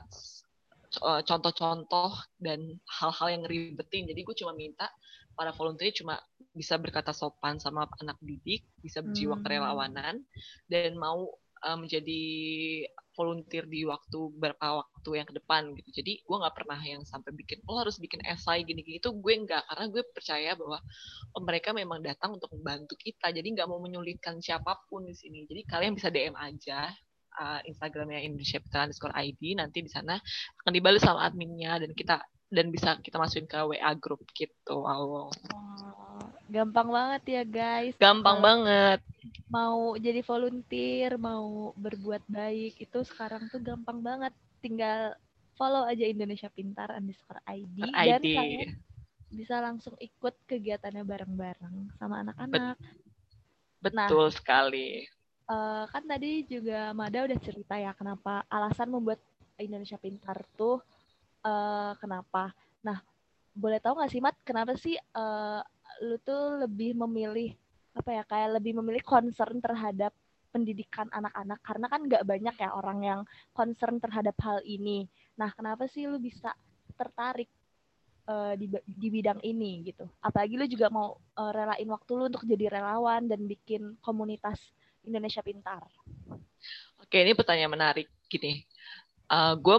contoh-contoh 1.27 2.15
dan 2.39 2.79
hal-hal 2.87 3.29
yang 3.29 3.43
ngeribetin. 3.45 4.09
Jadi 4.09 4.21
gue 4.23 4.37
cuma 4.39 4.55
minta 4.55 4.87
para 5.35 5.55
volunteer 5.55 5.95
cuma 5.95 6.19
bisa 6.51 6.75
berkata 6.81 7.15
sopan 7.15 7.63
sama 7.63 7.87
anak 8.03 8.19
didik, 8.19 8.67
bisa 8.83 8.99
berjiwa 9.05 9.39
hmm. 9.39 9.45
kerelawanan, 9.47 10.15
dan 10.67 10.99
mau 10.99 11.31
uh, 11.63 11.79
menjadi 11.79 12.23
volunteer 13.15 13.67
di 13.67 13.83
waktu 13.83 14.31
berapa 14.39 14.83
waktu 14.83 15.11
yang 15.19 15.27
ke 15.27 15.35
depan 15.39 15.75
gitu. 15.79 16.03
Jadi 16.03 16.23
gue 16.23 16.37
nggak 16.39 16.55
pernah 16.55 16.79
yang 16.83 17.03
sampai 17.07 17.35
bikin 17.35 17.63
lo 17.67 17.75
oh, 17.75 17.79
harus 17.83 17.99
bikin 17.99 18.23
esai 18.23 18.63
gini-gini 18.63 19.03
itu 19.03 19.11
gue 19.11 19.35
nggak 19.43 19.67
karena 19.67 19.85
gue 19.91 20.03
percaya 20.15 20.51
bahwa 20.55 20.79
oh, 21.35 21.43
mereka 21.43 21.75
memang 21.75 22.03
datang 22.03 22.39
untuk 22.39 22.51
membantu 22.55 22.95
kita. 22.99 23.31
Jadi 23.31 23.59
nggak 23.59 23.67
mau 23.71 23.83
menyulitkan 23.83 24.39
siapa 24.43 24.75
pun 24.87 25.07
di 25.07 25.15
sini. 25.15 25.47
Jadi 25.47 25.67
kalian 25.67 25.99
bisa 25.99 26.11
DM 26.11 26.35
aja 26.35 26.91
uh, 27.39 27.61
Instagramnya 27.65 28.21
Indonesia 28.21 28.59
Pita 28.59 28.85
underscore 28.85 29.15
ID 29.15 29.57
nanti 29.57 29.81
di 29.81 29.91
sana 29.91 30.19
akan 30.63 30.73
dibalas 30.75 31.01
sama 31.01 31.25
adminnya 31.25 31.79
dan 31.79 31.95
kita 31.95 32.21
dan 32.49 32.73
bisa 32.73 32.97
kita 33.05 33.21
masukin 33.21 33.45
ke 33.45 33.61
WA 33.61 33.93
grup 33.93 34.25
gitu. 34.33 34.81
Oh, 34.81 35.29
gampang 36.49 36.89
banget 36.89 37.23
ya 37.29 37.43
guys. 37.45 37.95
Gampang 38.01 38.41
banget. 38.41 39.05
Mau 39.53 39.95
jadi 40.01 40.25
volunteer, 40.25 41.21
mau 41.21 41.77
berbuat 41.77 42.25
baik 42.25 42.81
itu 42.81 42.99
sekarang 43.05 43.53
tuh 43.53 43.61
gampang 43.61 44.01
banget. 44.01 44.33
Tinggal 44.65 45.15
follow 45.61 45.85
aja 45.85 46.09
Indonesia 46.09 46.49
Pintar 46.49 46.95
underscore 46.97 47.45
ID, 47.45 47.85
ID. 47.85 48.09
dan 48.09 48.23
kalian 48.25 48.71
bisa 49.29 49.61
langsung 49.61 49.93
ikut 50.01 50.33
kegiatannya 50.49 51.05
bareng-bareng 51.05 51.77
sama 52.01 52.25
anak-anak. 52.25 52.81
Betul 53.85 54.33
nah, 54.33 54.33
sekali. 54.33 55.05
Uh, 55.49 55.89
kan 55.89 56.05
tadi 56.05 56.45
juga 56.45 56.93
Mada 56.93 57.25
udah 57.25 57.41
cerita 57.41 57.81
ya 57.81 57.97
kenapa 57.97 58.45
alasan 58.53 58.93
membuat 58.93 59.17
Indonesia 59.57 59.97
Pintar 59.97 60.45
tuh 60.61 60.85
uh, 61.41 61.97
kenapa. 61.97 62.53
Nah, 62.85 63.01
boleh 63.57 63.81
tahu 63.81 63.97
nggak 63.97 64.13
sih 64.13 64.21
Mat, 64.21 64.37
kenapa 64.45 64.77
sih 64.77 64.95
uh, 65.17 65.65
lu 66.05 66.21
tuh 66.21 66.63
lebih 66.69 66.93
memilih 67.01 67.57
apa 67.97 68.11
ya 68.13 68.23
kayak 68.29 68.61
lebih 68.61 68.77
memilih 68.77 69.01
concern 69.01 69.59
terhadap 69.59 70.13
pendidikan 70.53 71.09
anak-anak 71.11 71.59
karena 71.65 71.87
kan 71.89 72.01
nggak 72.05 72.25
banyak 72.29 72.57
ya 72.61 72.71
orang 72.77 72.99
yang 73.01 73.21
concern 73.57 73.99
terhadap 74.05 74.37
hal 74.45 74.61
ini. 74.69 75.09
Nah, 75.41 75.49
kenapa 75.57 75.89
sih 75.89 76.05
lu 76.05 76.21
bisa 76.21 76.53
tertarik 76.93 77.49
di 78.61 78.69
di 78.85 79.09
bidang 79.09 79.41
ini 79.41 79.81
gitu? 79.89 80.05
Apalagi 80.21 80.61
lu 80.61 80.69
juga 80.69 80.93
mau 80.93 81.17
uh, 81.17 81.53
relain 81.57 81.89
waktu 81.89 82.11
lu 82.13 82.29
untuk 82.29 82.45
jadi 82.45 82.69
relawan 82.69 83.25
dan 83.25 83.49
bikin 83.49 83.97
komunitas 84.05 84.61
Indonesia 85.05 85.45
Pintar. 85.45 85.83
Oke, 86.99 87.23
ini 87.23 87.33
pertanyaan 87.37 87.73
menarik 87.73 88.09
gini 88.29 88.65
uh, 89.33 89.55
gue 89.57 89.77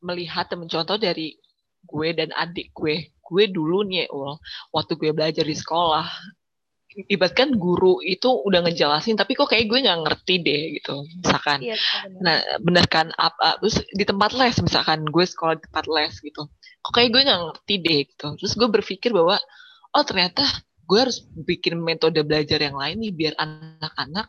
melihat 0.00 0.46
dan 0.48 0.58
mencontoh 0.62 0.96
dari 0.96 1.36
gue 1.82 2.08
dan 2.14 2.30
adik 2.34 2.70
gue. 2.72 3.10
Gue 3.22 3.48
dulu 3.50 3.82
nih, 3.86 4.12
ul, 4.12 4.38
waktu 4.70 4.94
gue 5.00 5.10
belajar 5.10 5.42
di 5.42 5.56
sekolah, 5.56 6.04
ibaratkan 7.08 7.56
guru 7.56 8.04
itu 8.04 8.28
udah 8.28 8.60
ngejelasin, 8.68 9.16
tapi 9.16 9.32
kok 9.32 9.48
kayak 9.48 9.66
gue 9.66 9.78
nggak 9.80 10.00
ngerti 10.04 10.34
deh 10.44 10.62
gitu, 10.78 11.08
misalkan. 11.24 11.64
Iya, 11.64 11.76
bener. 12.04 12.20
Nah, 12.20 12.36
bener 12.60 12.84
kan 12.92 13.08
apa? 13.16 13.56
Terus 13.64 13.80
di 13.88 14.04
tempat 14.04 14.36
les, 14.36 14.56
misalkan 14.60 15.08
gue 15.08 15.24
sekolah 15.24 15.56
di 15.56 15.64
tempat 15.64 15.86
les 15.88 16.14
gitu, 16.20 16.42
kok 16.84 16.92
kayak 16.92 17.10
gue 17.10 17.22
nggak 17.24 17.40
ngerti 17.40 17.74
deh 17.80 18.00
gitu. 18.12 18.26
Terus 18.36 18.52
gue 18.52 18.68
berpikir 18.68 19.10
bahwa, 19.16 19.40
oh 19.96 20.04
ternyata 20.04 20.44
gue 20.84 20.98
harus 21.00 21.24
bikin 21.32 21.80
metode 21.80 22.20
belajar 22.20 22.60
yang 22.60 22.76
lain 22.76 23.00
nih 23.00 23.12
biar 23.16 23.34
anak-anak 23.40 24.28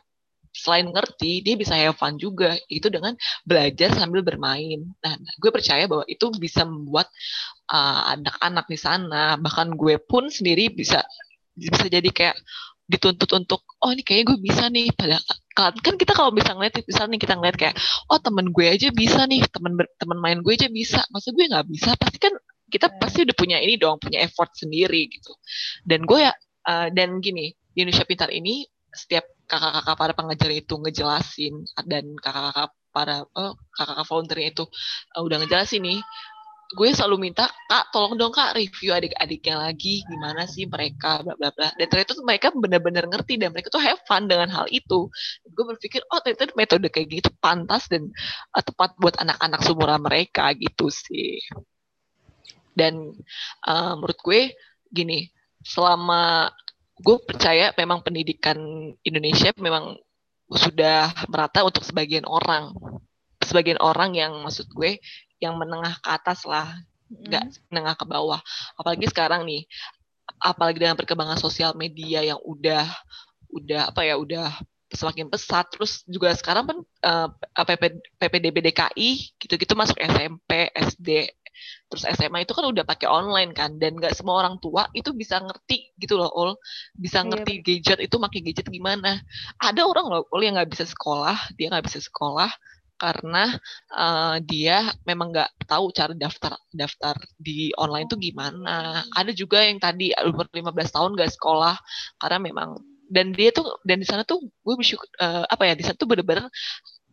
selain 0.54 0.86
ngerti 0.86 1.42
dia 1.42 1.58
bisa 1.58 1.74
have 1.74 1.98
fun 1.98 2.14
juga. 2.16 2.54
Itu 2.70 2.88
dengan 2.88 3.18
belajar 3.42 3.90
sambil 3.98 4.22
bermain. 4.22 4.86
Nah 5.02 5.14
gue 5.18 5.50
percaya 5.50 5.84
bahwa 5.90 6.06
itu 6.06 6.30
bisa 6.38 6.62
membuat 6.62 7.10
uh, 7.68 8.14
anak-anak 8.14 8.66
di 8.70 8.78
sana 8.78 9.34
bahkan 9.36 9.74
gue 9.74 9.98
pun 9.98 10.30
sendiri 10.30 10.70
bisa 10.70 11.02
bisa 11.58 11.90
jadi 11.90 12.06
kayak 12.08 12.38
dituntut 12.84 13.30
untuk 13.32 13.64
oh 13.80 13.90
ini 13.90 14.06
kayaknya 14.06 14.24
gue 14.30 14.38
bisa 14.38 14.64
nih. 14.70 14.88
Pada 14.94 15.18
kan 15.54 15.94
kita 15.98 16.12
kalau 16.14 16.30
bisa 16.30 16.54
ngeliat 16.54 16.78
misalnya 16.86 17.18
nih 17.18 17.20
kita 17.26 17.34
ngeliat 17.34 17.56
kayak 17.58 17.74
oh 18.10 18.18
temen 18.22 18.54
gue 18.54 18.66
aja 18.70 18.88
bisa 18.94 19.26
nih 19.26 19.42
temen 19.50 19.74
temen 19.98 20.18
main 20.22 20.38
gue 20.38 20.54
aja 20.54 20.70
bisa. 20.70 21.02
Masa 21.10 21.34
gue 21.34 21.44
nggak 21.50 21.66
bisa 21.66 21.98
pasti 21.98 22.18
kan 22.22 22.34
kita 22.70 22.90
iya. 22.90 22.98
pasti 22.98 23.18
udah 23.22 23.36
punya 23.36 23.58
ini 23.62 23.74
dong 23.78 23.98
punya 23.98 24.22
effort 24.22 24.54
sendiri 24.54 25.10
gitu. 25.10 25.32
Dan 25.82 26.06
gue 26.06 26.26
ya 26.26 26.32
uh, 26.68 26.88
dan 26.90 27.18
gini 27.22 27.54
di 27.74 27.82
Indonesia 27.82 28.06
Pintar 28.06 28.30
ini 28.30 28.66
setiap 28.94 29.26
kakak-kakak 29.50 29.96
para 29.98 30.12
pengajar 30.16 30.50
itu 30.54 30.74
ngejelasin 30.80 31.54
dan 31.84 32.16
kakak-kakak 32.18 32.70
para 32.94 33.16
oh, 33.34 33.58
kakak-kakak 33.74 34.06
volunteer 34.06 34.40
itu 34.54 34.64
uh, 35.18 35.22
udah 35.26 35.42
ngejelasin 35.42 35.82
nih 35.82 36.00
gue 36.74 36.88
selalu 36.90 37.30
minta 37.30 37.46
kak 37.70 37.92
tolong 37.94 38.18
dong 38.18 38.34
kak 38.34 38.56
review 38.58 38.90
adik-adiknya 38.96 39.68
lagi 39.68 40.02
gimana 40.08 40.48
sih 40.48 40.66
mereka 40.66 41.22
bla 41.22 41.36
bla 41.38 41.54
bla. 41.54 41.70
Dan 41.76 41.86
ternyata 41.86 42.18
mereka 42.24 42.50
benar-benar 42.50 43.04
ngerti 43.06 43.38
dan 43.38 43.54
mereka 43.54 43.70
tuh 43.70 43.84
have 43.84 44.00
fun 44.08 44.26
dengan 44.26 44.50
hal 44.50 44.66
itu. 44.72 45.06
Gue 45.44 45.64
berpikir 45.76 46.02
oh 46.08 46.18
ternyata 46.24 46.50
metode 46.58 46.88
kayak 46.90 47.22
gitu 47.22 47.30
pantas 47.38 47.86
dan 47.86 48.10
uh, 48.56 48.64
tepat 48.64 48.96
buat 48.98 49.14
anak-anak 49.20 49.60
seumuran 49.62 50.02
mereka 50.02 50.50
gitu 50.56 50.90
sih. 50.90 51.38
Dan 52.74 53.12
uh, 53.68 53.94
menurut 53.94 54.18
gue 54.24 54.56
gini 54.90 55.30
selama 55.62 56.50
gue 57.00 57.16
percaya 57.26 57.74
memang 57.74 58.04
pendidikan 58.06 58.56
Indonesia 59.02 59.50
memang 59.58 59.98
sudah 60.50 61.10
merata 61.26 61.66
untuk 61.66 61.82
sebagian 61.82 62.28
orang. 62.28 62.70
Sebagian 63.42 63.80
orang 63.82 64.14
yang 64.14 64.32
maksud 64.44 64.70
gue 64.70 65.02
yang 65.42 65.58
menengah 65.58 65.98
ke 65.98 66.08
atas 66.08 66.46
lah. 66.46 66.70
Nggak 67.10 67.44
mm. 67.50 67.54
menengah 67.72 67.94
ke 67.98 68.04
bawah. 68.06 68.40
Apalagi 68.78 69.10
sekarang 69.10 69.42
nih 69.48 69.66
apalagi 70.40 70.80
dengan 70.80 70.96
perkembangan 70.96 71.36
sosial 71.36 71.76
media 71.76 72.24
yang 72.24 72.40
udah 72.40 72.88
udah 73.52 73.92
apa 73.92 74.00
ya 74.06 74.14
udah 74.16 74.54
semakin 74.94 75.26
pesat. 75.28 75.66
Terus 75.74 76.06
juga 76.06 76.30
sekarang 76.32 76.64
kan 76.70 76.78
uh, 77.02 77.28
PP, 77.66 78.00
PPDB 78.22 78.70
DKI 78.70 79.34
gitu-gitu 79.42 79.74
masuk 79.74 79.98
SMP 79.98 80.70
SD 80.72 81.28
terus 81.88 82.04
SMA 82.16 82.44
itu 82.44 82.52
kan 82.52 82.64
udah 82.68 82.84
pakai 82.86 83.08
online 83.08 83.52
kan 83.54 83.76
dan 83.78 83.96
nggak 83.98 84.14
semua 84.14 84.44
orang 84.44 84.58
tua 84.58 84.88
itu 84.96 85.10
bisa 85.12 85.40
ngerti 85.40 85.94
gitu 85.98 86.18
loh 86.18 86.30
ul 86.32 86.50
bisa 86.96 87.22
iya, 87.22 87.28
ngerti 87.30 87.52
yeah. 87.60 87.64
gadget 87.64 87.98
itu 88.10 88.16
pakai 88.18 88.40
gadget 88.42 88.66
gimana 88.70 89.20
ada 89.60 89.82
orang 89.86 90.06
loh 90.10 90.22
ul 90.30 90.40
yang 90.42 90.58
nggak 90.58 90.70
bisa 90.70 90.84
sekolah 90.88 91.36
dia 91.58 91.70
nggak 91.70 91.86
bisa 91.86 92.00
sekolah 92.02 92.50
karena 92.94 93.50
uh, 93.90 94.38
dia 94.40 94.86
memang 95.02 95.34
nggak 95.34 95.66
tahu 95.66 95.90
cara 95.90 96.14
daftar 96.14 96.54
daftar 96.70 97.18
di 97.36 97.74
online 97.74 98.06
tuh 98.06 98.16
gimana. 98.22 99.02
Oh. 99.02 99.18
Ada 99.18 99.34
juga 99.34 99.66
yang 99.66 99.82
tadi 99.82 100.14
umur 100.22 100.46
15 100.46 100.94
tahun 100.94 101.10
nggak 101.18 101.32
sekolah 101.34 101.74
karena 102.22 102.38
memang 102.38 102.78
dan 103.10 103.34
dia 103.36 103.52
tuh 103.52 103.76
dan 103.84 104.00
di 104.00 104.06
sana 104.08 104.24
tuh 104.24 104.40
gue 104.40 104.74
bersyukur 104.78 105.04
uh, 105.20 105.44
apa 105.44 105.68
ya 105.68 105.74
di 105.76 105.84
sana 105.84 105.98
tuh 105.98 106.08
bener-bener 106.08 106.48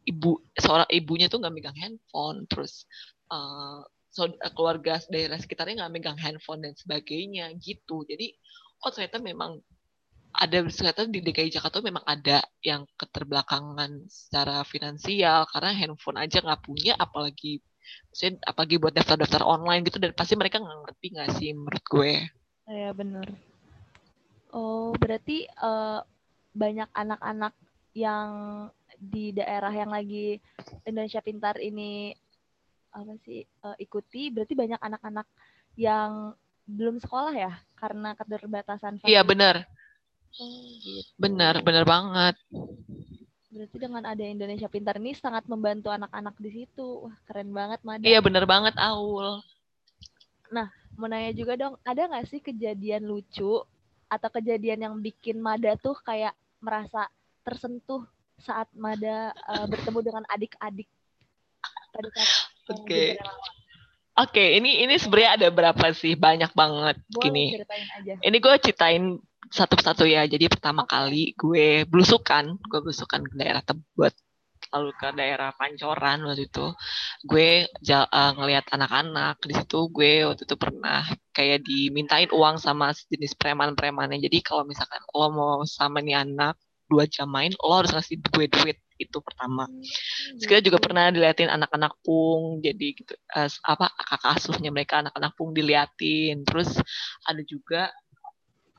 ibu 0.07 0.39
seorang 0.55 0.87
ibunya 0.89 1.27
tuh 1.27 1.43
nggak 1.43 1.53
megang 1.53 1.77
handphone 1.77 2.47
terus 2.47 2.87
uh, 3.29 3.83
eh, 4.19 4.51
keluarga 4.53 4.99
daerah 5.07 5.39
sekitarnya 5.39 5.85
nggak 5.85 5.93
megang 5.93 6.19
handphone 6.19 6.65
dan 6.65 6.73
sebagainya 6.75 7.51
gitu. 7.59 8.03
Jadi 8.07 8.35
oh 8.83 8.91
ternyata 8.91 9.21
memang 9.21 9.61
ada 10.31 10.63
ternyata 10.63 11.03
di 11.11 11.19
DKI 11.19 11.51
Jakarta 11.51 11.83
memang 11.83 12.07
ada 12.07 12.39
yang 12.63 12.87
keterbelakangan 12.95 14.07
secara 14.07 14.63
finansial 14.63 15.43
karena 15.51 15.75
handphone 15.75 16.23
aja 16.23 16.39
nggak 16.39 16.63
punya 16.63 16.95
apalagi 16.95 17.59
apalagi 18.47 18.79
buat 18.79 18.95
daftar-daftar 18.95 19.43
online 19.43 19.83
gitu 19.83 19.99
dan 19.99 20.15
pasti 20.15 20.39
mereka 20.39 20.63
nggak 20.63 20.79
ngerti 20.87 21.07
nggak 21.11 21.29
sih 21.35 21.49
menurut 21.51 21.83
gue? 21.91 22.13
Ya 22.71 22.95
benar 22.95 23.27
oh 24.51 24.91
berarti 24.99 25.47
uh, 25.59 26.03
banyak 26.51 26.87
anak-anak 26.91 27.53
yang 27.95 28.31
di 29.01 29.33
daerah 29.33 29.71
yang 29.73 29.89
lagi 29.89 30.37
Indonesia 30.85 31.23
Pintar 31.23 31.57
ini 31.57 32.13
apa 32.91 33.13
sih 33.23 33.47
uh, 33.63 33.75
ikuti 33.79 34.29
berarti 34.31 34.53
banyak 34.53 34.79
anak-anak 34.79 35.27
yang 35.79 36.35
belum 36.67 36.99
sekolah 36.99 37.33
ya 37.33 37.53
karena 37.79 38.13
keterbatasan 38.15 39.01
iya 39.07 39.25
benar. 39.25 39.65
Oh, 40.39 40.63
gitu. 40.79 41.11
benar 41.19 41.59
benar 41.59 41.83
banget. 41.83 42.35
Berarti 43.51 43.77
dengan 43.83 44.03
ada 44.07 44.23
Indonesia 44.23 44.71
Pintar 44.71 44.95
ini 44.95 45.11
sangat 45.11 45.43
membantu 45.51 45.91
anak-anak 45.91 46.39
di 46.39 46.63
situ. 46.63 47.03
Wah 47.03 47.15
keren 47.27 47.51
banget 47.51 47.83
Mada. 47.83 48.07
Iya 48.07 48.23
benar 48.23 48.47
banget 48.47 48.75
Aul. 48.79 49.43
Nah 50.55 50.71
mau 50.95 51.11
nanya 51.11 51.35
juga 51.35 51.59
dong 51.59 51.75
ada 51.83 52.07
nggak 52.07 52.27
sih 52.31 52.39
kejadian 52.39 53.03
lucu 53.03 53.59
atau 54.07 54.29
kejadian 54.31 54.87
yang 54.87 54.95
bikin 55.03 55.39
Mada 55.39 55.75
tuh 55.75 55.99
kayak 55.99 56.31
merasa 56.63 57.11
tersentuh 57.43 58.07
saat 58.39 58.71
Mada 58.71 59.35
uh, 59.51 59.67
bertemu 59.67 59.99
dengan 59.99 60.23
adik-adik? 60.31 60.87
Pada 61.91 62.07
saat 62.15 62.50
Oke. 62.69 62.85
Okay. 62.85 63.09
Oke, 64.11 64.37
okay, 64.37 64.47
ini 64.59 64.83
ini 64.83 64.99
sebenarnya 64.99 65.31
ada 65.39 65.47
berapa 65.49 65.85
sih? 65.95 66.19
Banyak 66.19 66.51
banget 66.51 66.99
Boleh 67.09 67.23
gini. 67.23 67.45
aja. 67.63 68.13
Ini 68.19 68.37
gue 68.37 68.55
ceritain 68.59 69.17
satu-satu 69.47 70.03
ya. 70.03 70.27
Jadi 70.27 70.51
pertama 70.51 70.83
okay. 70.83 70.91
kali 70.93 71.23
gue 71.33 71.87
belusukan, 71.87 72.59
gue 72.59 72.79
belusukan 72.83 73.23
ke 73.23 73.33
daerah 73.39 73.63
Tebet, 73.63 74.13
lalu 74.75 74.91
ke 74.99 75.07
daerah 75.15 75.55
Pancoran 75.55 76.27
waktu 76.27 76.43
itu. 76.51 76.75
Gue 77.23 77.71
uh, 77.71 78.31
ngelihat 78.35 78.67
anak-anak 78.75 79.39
di 79.47 79.53
situ. 79.55 79.79
Gue 79.89 80.27
waktu 80.27 80.43
itu 80.43 80.55
pernah 80.59 81.07
kayak 81.31 81.63
dimintain 81.63 82.27
uang 82.35 82.59
sama 82.59 82.91
jenis 83.07 83.31
preman-premannya. 83.39 84.19
Jadi 84.19 84.43
kalau 84.43 84.67
misalkan 84.67 84.99
lo 85.15 85.27
mau 85.31 85.63
sama 85.63 86.03
nih 86.03 86.19
anak 86.19 86.59
dua 86.91 87.07
jam 87.07 87.31
main, 87.31 87.55
lo 87.55 87.71
harus 87.71 87.95
ngasih 87.95 88.19
gue 88.19 88.45
duit 88.51 88.77
itu 88.99 89.17
pertama. 89.23 89.65
Hmm, 89.65 90.37
kita 90.37 90.61
juga 90.61 90.77
pernah 90.77 91.09
diliatin 91.09 91.49
anak-anak 91.49 91.95
pung, 92.03 92.59
jadi 92.59 92.87
gitu 92.93 93.13
uh, 93.33 93.49
apa 93.65 93.89
kakak 93.95 94.31
asuhnya 94.37 94.69
mereka 94.69 95.01
anak-anak 95.01 95.31
pung 95.39 95.55
diliatin. 95.55 96.43
Terus 96.43 96.77
ada 97.25 97.41
juga 97.47 97.89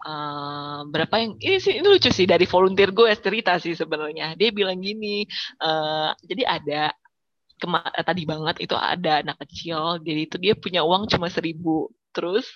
uh, 0.05 0.87
berapa 0.87 1.15
yang 1.19 1.33
ini 1.41 1.59
sih 1.59 1.81
ini 1.81 1.87
lucu 1.89 2.13
sih 2.13 2.29
dari 2.29 2.45
volunteer 2.47 2.93
gue 2.95 3.09
cerita 3.19 3.57
sih 3.59 3.75
sebenarnya. 3.75 4.39
Dia 4.39 4.55
bilang 4.55 4.79
gini, 4.79 5.27
uh, 5.65 6.15
jadi 6.23 6.43
ada 6.47 6.83
kema 7.63 7.79
tadi 8.03 8.27
banget 8.27 8.59
itu 8.59 8.75
ada 8.75 9.23
anak 9.23 9.39
kecil 9.47 10.03
jadi 10.03 10.27
itu 10.27 10.37
dia 10.43 10.59
punya 10.59 10.83
uang 10.83 11.07
cuma 11.07 11.31
seribu 11.31 11.95
terus 12.13 12.47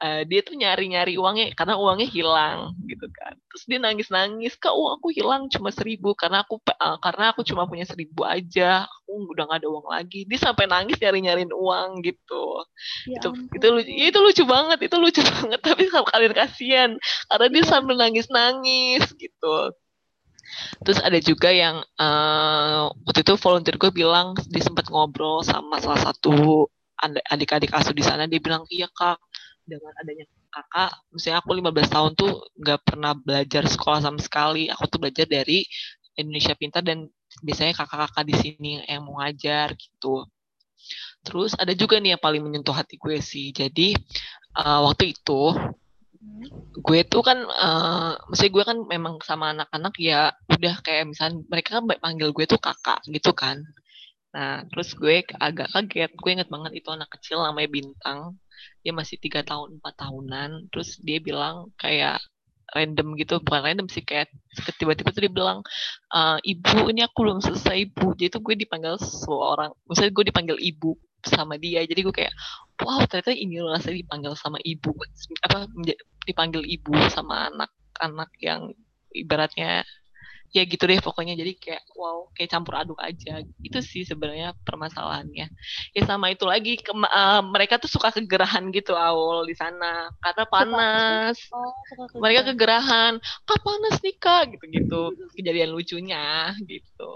uh, 0.00 0.22
dia 0.24 0.40
tuh 0.40 0.54
nyari-nyari 0.54 1.18
uangnya 1.18 1.52
karena 1.58 1.74
uangnya 1.76 2.08
hilang 2.08 2.78
gitu 2.86 3.10
kan 3.10 3.34
terus 3.50 3.62
dia 3.66 3.78
nangis-nangis 3.82 4.54
kak 4.56 4.72
uang 4.72 5.02
aku 5.02 5.10
hilang 5.10 5.50
cuma 5.50 5.74
seribu 5.74 6.14
karena 6.14 6.46
aku 6.46 6.62
uh, 6.62 6.96
karena 7.02 7.34
aku 7.34 7.42
cuma 7.42 7.66
punya 7.66 7.84
seribu 7.84 8.22
aja 8.22 8.86
aku 8.86 9.34
udah 9.34 9.44
gak 9.50 9.60
ada 9.60 9.68
uang 9.68 9.86
lagi 9.90 10.24
dia 10.24 10.38
sampai 10.38 10.70
nangis 10.70 10.96
nyari-nyariin 11.02 11.52
uang 11.52 12.00
gitu 12.06 12.44
ya 13.10 13.18
itu 13.18 13.28
ampun. 13.28 13.56
itu 13.58 13.66
lucu 13.68 13.90
itu 13.90 14.18
lucu 14.22 14.42
banget 14.46 14.78
itu 14.86 14.96
lucu 14.96 15.20
banget 15.34 15.60
tapi 15.60 15.84
kalau 15.90 16.06
kalian 16.06 16.32
kasihan 16.32 16.90
karena 17.28 17.46
dia 17.50 17.62
iya. 17.62 17.68
sambil 17.68 17.94
nangis-nangis 17.98 19.04
gitu 19.18 19.74
Terus 20.82 20.98
ada 20.98 21.18
juga 21.22 21.54
yang 21.54 21.78
uh, 22.00 22.90
waktu 23.06 23.22
itu 23.22 23.34
volunteer 23.38 23.76
gue 23.78 23.92
bilang 23.94 24.34
dia 24.50 24.62
sempat 24.64 24.90
ngobrol 24.90 25.46
sama 25.46 25.78
salah 25.78 26.10
satu 26.10 26.66
adik-adik 27.02 27.72
asuh 27.72 27.96
di 27.96 28.04
sana 28.04 28.28
dia 28.30 28.40
bilang 28.42 28.64
iya 28.68 28.88
kak. 28.90 29.18
Dengan 29.64 29.92
adanya 30.02 30.26
kakak 30.50 30.90
misalnya 31.14 31.38
aku 31.46 31.54
15 31.54 31.94
tahun 31.94 32.12
tuh 32.18 32.32
nggak 32.58 32.80
pernah 32.82 33.12
belajar 33.14 33.64
sekolah 33.66 34.00
sama 34.02 34.18
sekali. 34.20 34.68
Aku 34.68 34.86
tuh 34.90 34.98
belajar 35.02 35.26
dari 35.30 35.64
Indonesia 36.18 36.54
Pintar 36.58 36.82
dan 36.82 37.06
biasanya 37.40 37.72
kakak-kakak 37.78 38.24
di 38.26 38.34
sini 38.34 38.70
yang 38.84 39.06
mau 39.06 39.22
ngajar 39.22 39.72
gitu. 39.78 40.26
Terus 41.22 41.52
ada 41.54 41.72
juga 41.76 42.00
nih 42.00 42.16
yang 42.16 42.22
paling 42.22 42.42
menyentuh 42.42 42.74
hati 42.74 42.96
gue 42.98 43.20
sih. 43.22 43.52
Jadi 43.54 43.94
uh, 44.56 44.80
waktu 44.88 45.14
itu 45.14 45.54
gue 46.80 47.00
tuh 47.08 47.22
kan 47.24 47.38
uh, 47.48 48.12
maksudnya 48.28 48.52
gue 48.52 48.64
kan 48.64 48.78
memang 48.84 49.14
sama 49.24 49.56
anak-anak 49.56 49.94
ya 49.96 50.36
udah 50.52 50.74
kayak 50.84 51.08
misalnya 51.08 51.40
mereka 51.48 51.80
kan 51.80 51.84
panggil 51.96 52.28
gue 52.36 52.44
tuh 52.44 52.60
kakak 52.60 53.00
gitu 53.08 53.32
kan 53.32 53.64
Nah, 54.30 54.62
terus 54.70 54.94
gue 54.94 55.26
agak 55.26 55.68
kaget. 55.74 56.10
Gue 56.14 56.30
inget 56.38 56.48
banget 56.50 56.72
itu 56.78 56.88
anak 56.90 57.10
kecil 57.18 57.42
namanya 57.42 57.68
Bintang. 57.70 58.38
Dia 58.84 58.92
masih 58.94 59.18
tiga 59.18 59.42
tahun, 59.42 59.82
empat 59.82 59.94
tahunan. 59.98 60.70
Terus 60.70 61.02
dia 61.02 61.18
bilang 61.18 61.74
kayak 61.74 62.22
random 62.70 63.18
gitu, 63.18 63.42
bukan 63.42 63.66
random 63.66 63.86
sih 63.90 64.06
kayak 64.06 64.30
tiba-tiba 64.78 65.10
tuh 65.10 65.26
dia 65.26 65.32
bilang, 65.32 65.58
e, 66.14 66.20
ibu 66.54 66.86
ini 66.86 67.02
aku 67.02 67.26
belum 67.26 67.42
selesai 67.42 67.90
ibu. 67.90 68.14
Jadi 68.14 68.38
tuh 68.38 68.42
gue 68.46 68.54
dipanggil 68.54 68.94
seorang, 69.02 69.74
misalnya 69.90 70.12
gue 70.14 70.24
dipanggil 70.30 70.56
ibu 70.62 70.94
sama 71.26 71.58
dia. 71.58 71.82
Jadi 71.82 72.00
gue 72.06 72.14
kayak, 72.14 72.30
wow 72.86 73.02
ternyata 73.10 73.34
ini 73.34 73.58
loh 73.58 73.74
rasanya 73.74 74.06
dipanggil 74.06 74.32
sama 74.38 74.58
ibu, 74.62 74.94
apa 75.42 75.66
dipanggil 76.30 76.62
ibu 76.62 76.94
sama 77.10 77.50
anak-anak 77.50 78.30
yang 78.38 78.70
ibaratnya 79.10 79.82
ya 80.50 80.62
gitu 80.66 80.84
deh 80.86 80.98
pokoknya. 80.98 81.34
Jadi 81.38 81.52
kayak 81.58 81.82
wow 81.94 82.30
kayak 82.34 82.50
campur 82.50 82.74
aduk 82.78 82.98
aja. 82.98 83.42
Itu 83.62 83.78
sih 83.82 84.02
sebenarnya 84.06 84.54
permasalahannya. 84.66 85.46
Ya 85.94 86.02
sama 86.06 86.30
itu 86.34 86.44
lagi 86.46 86.78
ke, 86.78 86.92
uh, 86.92 87.42
mereka 87.46 87.78
tuh 87.78 87.90
suka 87.90 88.10
kegerahan 88.14 88.70
gitu 88.74 88.94
awal 88.94 89.46
di 89.46 89.54
sana. 89.54 90.10
Karena 90.22 90.44
panas. 90.46 91.36
Oh, 91.54 91.72
mereka 92.18 92.50
kegerahan. 92.54 93.18
Kak 93.46 93.60
panas 93.62 93.96
nih 94.02 94.16
kak 94.18 94.42
gitu 94.54 94.64
gitu 94.70 95.00
kejadian 95.38 95.70
lucunya 95.72 96.54
gitu 96.66 97.14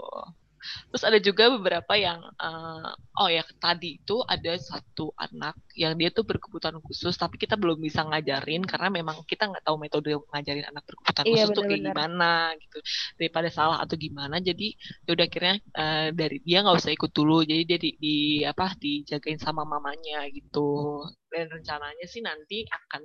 Terus 0.93 1.03
ada 1.03 1.19
juga 1.19 1.51
beberapa 1.57 1.93
yang 1.97 2.21
uh, 2.21 2.89
oh 3.19 3.29
ya 3.31 3.41
tadi 3.57 3.97
itu 3.97 4.21
ada 4.23 4.53
satu 4.55 5.11
anak 5.17 5.57
yang 5.75 5.97
dia 5.97 6.13
tuh 6.13 6.23
berkebutuhan 6.23 6.77
khusus 6.85 7.17
tapi 7.17 7.41
kita 7.41 7.57
belum 7.57 7.81
bisa 7.81 8.05
ngajarin 8.05 8.63
karena 8.63 8.87
memang 8.93 9.25
kita 9.25 9.49
nggak 9.49 9.65
tahu 9.65 9.75
metode 9.81 10.15
ngajarin 10.31 10.65
anak 10.69 10.83
berkebutuhan 10.85 11.25
iya, 11.25 11.33
khusus 11.33 11.49
bener, 11.49 11.57
tuh 11.57 11.63
kayak 11.65 11.81
gimana 11.89 12.31
gitu. 12.61 12.77
Daripada 13.17 13.49
salah 13.49 13.77
atau 13.81 13.95
gimana 13.97 14.35
jadi 14.39 14.67
ya 15.09 15.11
udah 15.17 15.25
akhirnya 15.25 15.55
uh, 15.73 16.07
dari 16.13 16.37
dia 16.45 16.61
nggak 16.61 16.77
usah 16.77 16.91
ikut 16.93 17.11
dulu 17.11 17.41
jadi 17.43 17.63
dia 17.65 17.77
di, 17.81 17.91
di 17.97 18.17
apa 18.45 18.77
dijagain 18.77 19.41
sama 19.41 19.65
mamanya 19.65 20.23
gitu. 20.29 21.01
Dan 21.27 21.51
rencananya 21.51 22.05
sih 22.07 22.23
nanti 22.23 22.63
akan 22.63 23.03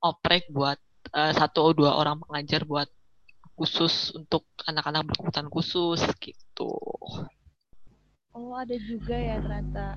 oprek 0.00 0.48
buat 0.48 0.80
uh, 1.12 1.32
satu 1.36 1.56
atau 1.56 1.72
dua 1.72 1.96
orang 1.96 2.20
pengajar 2.20 2.68
buat 2.68 2.88
khusus 3.56 4.12
untuk 4.12 4.44
anak-anak 4.68 5.08
berkebutuhan 5.08 5.48
khusus 5.48 6.00
gitu. 6.20 6.72
Oh 8.36 8.52
ada 8.52 8.76
juga 8.76 9.16
ya 9.16 9.40
ternyata. 9.40 9.96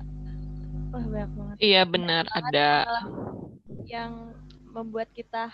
Wah 0.90 1.04
banyak 1.04 1.30
banget. 1.36 1.56
Iya 1.60 1.82
benar 1.84 2.24
ada. 2.32 2.88
Yang 3.84 4.12
membuat 4.72 5.12
kita 5.12 5.52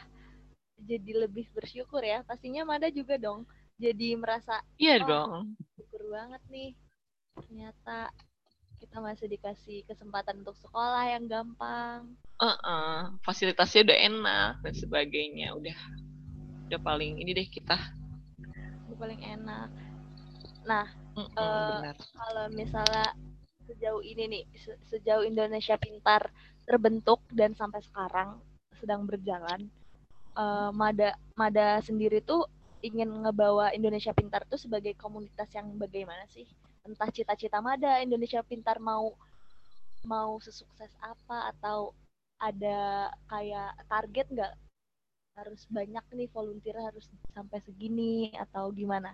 jadi 0.79 1.27
lebih 1.27 1.51
bersyukur 1.51 2.01
ya. 2.01 2.23
Pastinya 2.23 2.63
Mada 2.63 2.87
juga 2.95 3.19
dong. 3.19 3.43
Jadi 3.77 4.15
merasa. 4.15 4.63
Iya 4.79 5.03
oh, 5.03 5.07
dong. 5.11 5.31
Syukur 5.75 6.07
banget 6.15 6.43
nih. 6.47 6.71
Ternyata 7.37 8.15
kita 8.79 9.03
masih 9.03 9.27
dikasih 9.29 9.83
kesempatan 9.91 10.47
untuk 10.47 10.57
sekolah 10.63 11.11
yang 11.11 11.27
gampang. 11.27 12.15
Uh 12.39 12.55
-uh. 12.55 12.97
Fasilitasnya 13.27 13.83
udah 13.83 13.99
enak 13.99 14.53
dan 14.63 14.75
sebagainya. 14.79 15.59
Udah 15.59 15.77
udah 16.67 16.81
paling 16.83 17.23
ini 17.23 17.31
deh 17.31 17.47
kita. 17.47 17.79
Udah 18.91 18.97
paling 18.99 19.21
enak. 19.23 19.71
Nah 20.67 20.87
mm 21.15 21.27
-hmm, 21.31 21.39
uh, 21.39 21.95
kalau 21.95 22.47
misalnya 22.51 23.15
sejauh 23.67 24.03
ini 24.03 24.25
nih 24.31 24.45
se 24.55 24.75
sejauh 24.91 25.27
Indonesia 25.27 25.79
Pintar 25.79 26.31
terbentuk 26.67 27.23
dan 27.31 27.55
sampai 27.55 27.83
sekarang 27.83 28.39
sedang 28.79 29.07
berjalan 29.07 29.71
uh, 30.35 30.71
Mada 30.75 31.15
Mada 31.39 31.79
sendiri 31.83 32.23
tuh 32.23 32.47
ingin 32.83 33.11
ngebawa 33.23 33.75
Indonesia 33.75 34.15
Pintar 34.15 34.47
tuh 34.47 34.59
sebagai 34.59 34.95
komunitas 34.95 35.51
yang 35.55 35.75
bagaimana 35.79 36.27
sih? 36.31 36.47
Entah 36.87 37.11
cita-cita 37.11 37.59
Mada 37.59 37.99
Indonesia 38.03 38.43
Pintar 38.47 38.79
mau 38.79 39.15
mau 40.07 40.39
sesukses 40.39 40.91
apa 41.03 41.51
atau 41.51 41.91
ada 42.39 43.11
kayak 43.27 43.75
target 43.91 44.27
nggak 44.31 44.53
harus 45.37 45.69
banyak 45.69 46.05
nih 46.17 46.29
volunteer 46.33 46.81
harus 46.81 47.05
sampai 47.37 47.61
segini 47.61 48.33
atau 48.33 48.73
gimana 48.73 49.13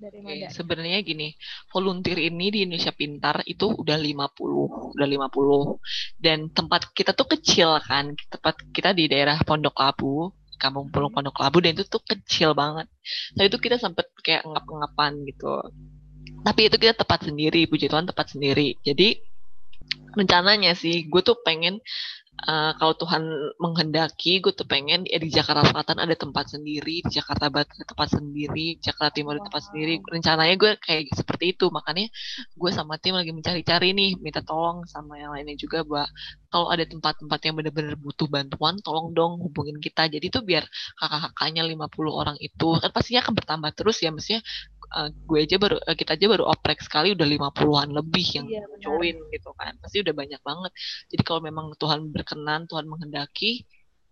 dari 0.00 0.24
mana? 0.24 0.48
sebenarnya 0.48 1.04
gini, 1.04 1.36
volunteer 1.68 2.16
ini 2.16 2.48
di 2.48 2.58
Indonesia 2.64 2.88
Pintar 2.88 3.44
itu 3.44 3.68
udah 3.68 4.00
50, 4.00 4.96
udah 4.96 5.06
50. 5.06 5.76
Dan 6.16 6.48
tempat 6.48 6.88
kita 6.96 7.12
tuh 7.12 7.28
kecil 7.36 7.76
kan. 7.84 8.16
Tempat 8.16 8.72
kita 8.72 8.96
di 8.96 9.12
daerah 9.12 9.36
Pondok 9.44 9.76
Labu, 9.76 10.32
Kampung 10.56 10.88
hmm. 10.88 11.12
Pondok 11.12 11.36
Labu 11.36 11.60
dan 11.60 11.76
itu 11.76 11.84
tuh 11.84 12.00
kecil 12.00 12.56
banget. 12.56 12.88
Nah 13.36 13.44
itu 13.44 13.60
kita 13.60 13.76
sempet 13.76 14.08
kayak 14.24 14.48
ngap-ngapan 14.48 15.20
gitu. 15.28 15.68
Tapi 16.40 16.72
itu 16.72 16.76
kita 16.80 16.96
tempat 16.96 17.28
sendiri, 17.28 17.68
puji 17.68 17.92
Tuhan 17.92 18.08
tempat 18.08 18.32
sendiri. 18.32 18.80
Jadi 18.80 19.20
rencananya 20.16 20.72
sih 20.72 21.06
gue 21.06 21.20
tuh 21.20 21.38
pengen 21.44 21.78
uh, 22.48 22.72
kalau 22.78 22.94
Tuhan 22.96 23.22
menghendaki 23.60 24.40
gue 24.40 24.52
tuh 24.54 24.64
pengen 24.64 25.04
ya 25.04 25.18
di 25.20 25.28
Jakarta 25.28 25.66
Selatan 25.66 25.98
ada 26.00 26.14
tempat 26.16 26.48
sendiri 26.52 27.04
di 27.04 27.12
Jakarta 27.12 27.52
Barat 27.52 27.68
ada 27.76 27.84
tempat 27.84 28.08
sendiri 28.16 28.80
Jakarta 28.80 29.10
Timur 29.12 29.36
ada 29.36 29.44
tempat 29.44 29.62
sendiri. 29.68 30.00
Rencananya 30.00 30.54
gue 30.56 30.72
kayak 30.80 31.12
seperti 31.12 31.56
itu 31.56 31.68
makanya 31.68 32.06
gue 32.56 32.70
sama 32.72 32.96
tim 32.96 33.16
lagi 33.16 33.32
mencari-cari 33.34 33.92
nih 33.92 34.10
minta 34.20 34.40
tolong 34.40 34.86
sama 34.88 35.20
yang 35.20 35.34
lainnya 35.34 35.56
juga 35.58 35.84
bahwa 35.84 36.06
kalau 36.50 36.66
ada 36.72 36.84
tempat-tempat 36.86 37.40
yang 37.46 37.54
benar-benar 37.58 37.94
butuh 37.94 38.26
bantuan 38.26 38.74
tolong 38.82 39.14
dong 39.14 39.38
hubungin 39.38 39.78
kita. 39.78 40.10
Jadi 40.10 40.26
tuh 40.32 40.42
biar 40.42 40.64
kakak-kakaknya 40.98 41.62
50 41.66 42.10
orang 42.10 42.36
itu 42.40 42.68
kan 42.80 42.90
pastinya 42.90 43.20
akan 43.26 43.34
bertambah 43.36 43.70
terus 43.76 44.02
ya 44.02 44.10
mestinya 44.10 44.42
uh, 44.94 45.08
gue 45.10 45.38
aja 45.46 45.56
baru 45.56 45.76
uh, 45.78 45.96
kita 45.96 46.18
aja 46.18 46.26
baru 46.26 46.44
oprek 46.50 46.82
sekali 46.82 47.14
udah 47.14 47.26
lima 47.26 47.48
puluhan 47.54 47.94
lebih 47.94 48.26
yang 48.36 48.46
iya, 48.50 48.64
join 48.82 49.16
gitu 49.30 49.50
kan. 49.54 49.74
Pasti 49.78 50.02
udah 50.02 50.14
banyak 50.14 50.40
banget. 50.42 50.72
Jadi 51.10 51.22
kalau 51.22 51.40
memang 51.42 51.72
Tuhan 51.78 52.10
berkenan 52.10 52.66
Tuhan 52.66 52.86
menghendaki 52.90 53.64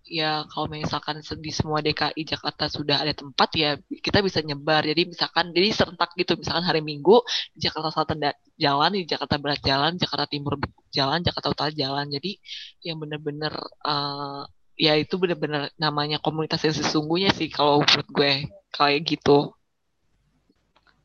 ya 0.09 0.49
kalau 0.49 0.73
misalkan 0.73 1.21
di 1.21 1.53
semua 1.53 1.85
DKI 1.85 2.25
Jakarta 2.25 2.65
sudah 2.73 3.05
ada 3.05 3.13
tempat 3.13 3.49
ya 3.55 3.77
kita 4.01 4.25
bisa 4.25 4.41
nyebar. 4.41 4.83
Jadi 4.87 5.13
misalkan 5.13 5.53
jadi 5.53 5.69
serentak 5.75 6.17
gitu. 6.17 6.35
Misalkan 6.41 6.65
hari 6.65 6.81
Minggu 6.81 7.21
di 7.53 7.69
Jakarta 7.69 7.93
Selatan 7.93 8.19
jalan 8.57 8.91
di 8.97 9.05
Jakarta 9.05 9.37
Barat 9.37 9.61
jalan 9.61 9.93
Jakarta 10.01 10.27
Timur 10.27 10.57
jalan 10.89 11.21
Jakarta 11.21 11.49
Utara 11.53 11.71
jalan. 11.75 12.09
Jadi 12.09 12.41
yang 12.83 12.97
benar-benar 12.99 13.53
uh, 13.85 14.43
ya 14.79 14.95
itu 14.95 15.19
benar-benar 15.19 15.75
namanya 15.77 16.23
komunitas 16.23 16.63
yang 16.63 16.73
sesungguhnya 16.73 17.35
sih 17.35 17.51
kalau 17.51 17.83
menurut 17.83 18.09
gue 18.15 18.33
kayak 18.71 19.01
gitu 19.05 19.58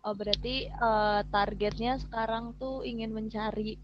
oh 0.03 0.13
berarti 0.15 0.67
uh, 0.79 1.23
targetnya 1.31 1.99
sekarang 2.03 2.55
tuh 2.59 2.83
ingin 2.83 3.11
mencari 3.15 3.79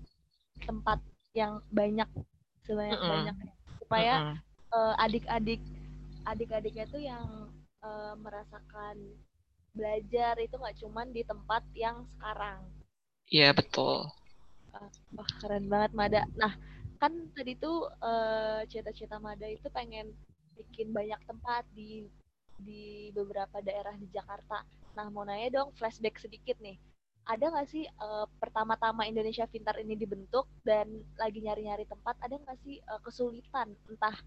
tempat 0.68 1.00
yang 1.32 1.64
banyak 1.72 2.08
sebanyak 2.68 3.00
banyaknya 3.00 3.54
supaya 3.80 4.16
mm 4.20 4.26
-hmm 4.36 4.50
uh, 4.74 4.94
adik-adik 5.02 5.62
adik-adiknya 6.28 6.86
tuh 6.90 7.02
yang 7.02 7.50
uh, 7.82 8.14
merasakan 8.20 8.96
belajar 9.74 10.38
itu 10.42 10.56
nggak 10.58 10.78
cuman 10.82 11.08
di 11.14 11.22
tempat 11.24 11.64
yang 11.78 12.06
sekarang. 12.18 12.60
Iya 13.30 13.54
betul. 13.54 14.10
Uh, 14.74 14.90
wah 15.18 15.30
keren 15.42 15.66
banget 15.70 15.92
Mada. 15.94 16.22
Nah 16.38 16.54
kan 17.00 17.14
tadi 17.34 17.56
tuh 17.56 17.88
uh, 18.02 18.62
cita-cita 18.68 19.18
Mada 19.18 19.48
itu 19.48 19.66
pengen 19.72 20.12
bikin 20.58 20.92
banyak 20.92 21.22
tempat 21.24 21.64
di 21.72 22.06
di 22.60 23.10
beberapa 23.16 23.64
daerah 23.64 23.96
di 23.96 24.08
Jakarta. 24.12 24.64
Nah 24.96 25.08
mau 25.10 25.24
nanya 25.24 25.62
dong 25.62 25.72
flashback 25.76 26.20
sedikit 26.20 26.60
nih. 26.60 26.78
Ada 27.30 27.54
nggak 27.54 27.70
sih 27.70 27.86
uh, 27.86 28.26
pertama-tama 28.42 29.06
Indonesia 29.06 29.46
Pintar 29.46 29.78
ini 29.78 29.94
dibentuk 29.94 30.50
dan 30.66 30.90
lagi 31.14 31.46
nyari-nyari 31.46 31.86
tempat, 31.86 32.18
ada 32.26 32.36
nggak 32.42 32.58
sih 32.66 32.82
uh, 32.90 32.98
kesulitan 33.06 33.70
entah 33.86 34.18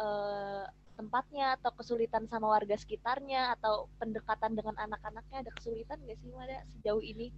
uh, 0.00 0.64
tempatnya 0.96 1.56
atau 1.60 1.72
kesulitan 1.76 2.28
sama 2.28 2.48
warga 2.48 2.76
sekitarnya 2.76 3.56
atau 3.60 3.88
pendekatan 3.96 4.52
dengan 4.52 4.76
anak-anaknya 4.76 5.44
ada 5.44 5.50
kesulitan 5.52 6.00
nggak 6.04 6.16
sih 6.20 6.28
Mada 6.32 6.64
sejauh 6.80 7.04
ini? 7.04 7.28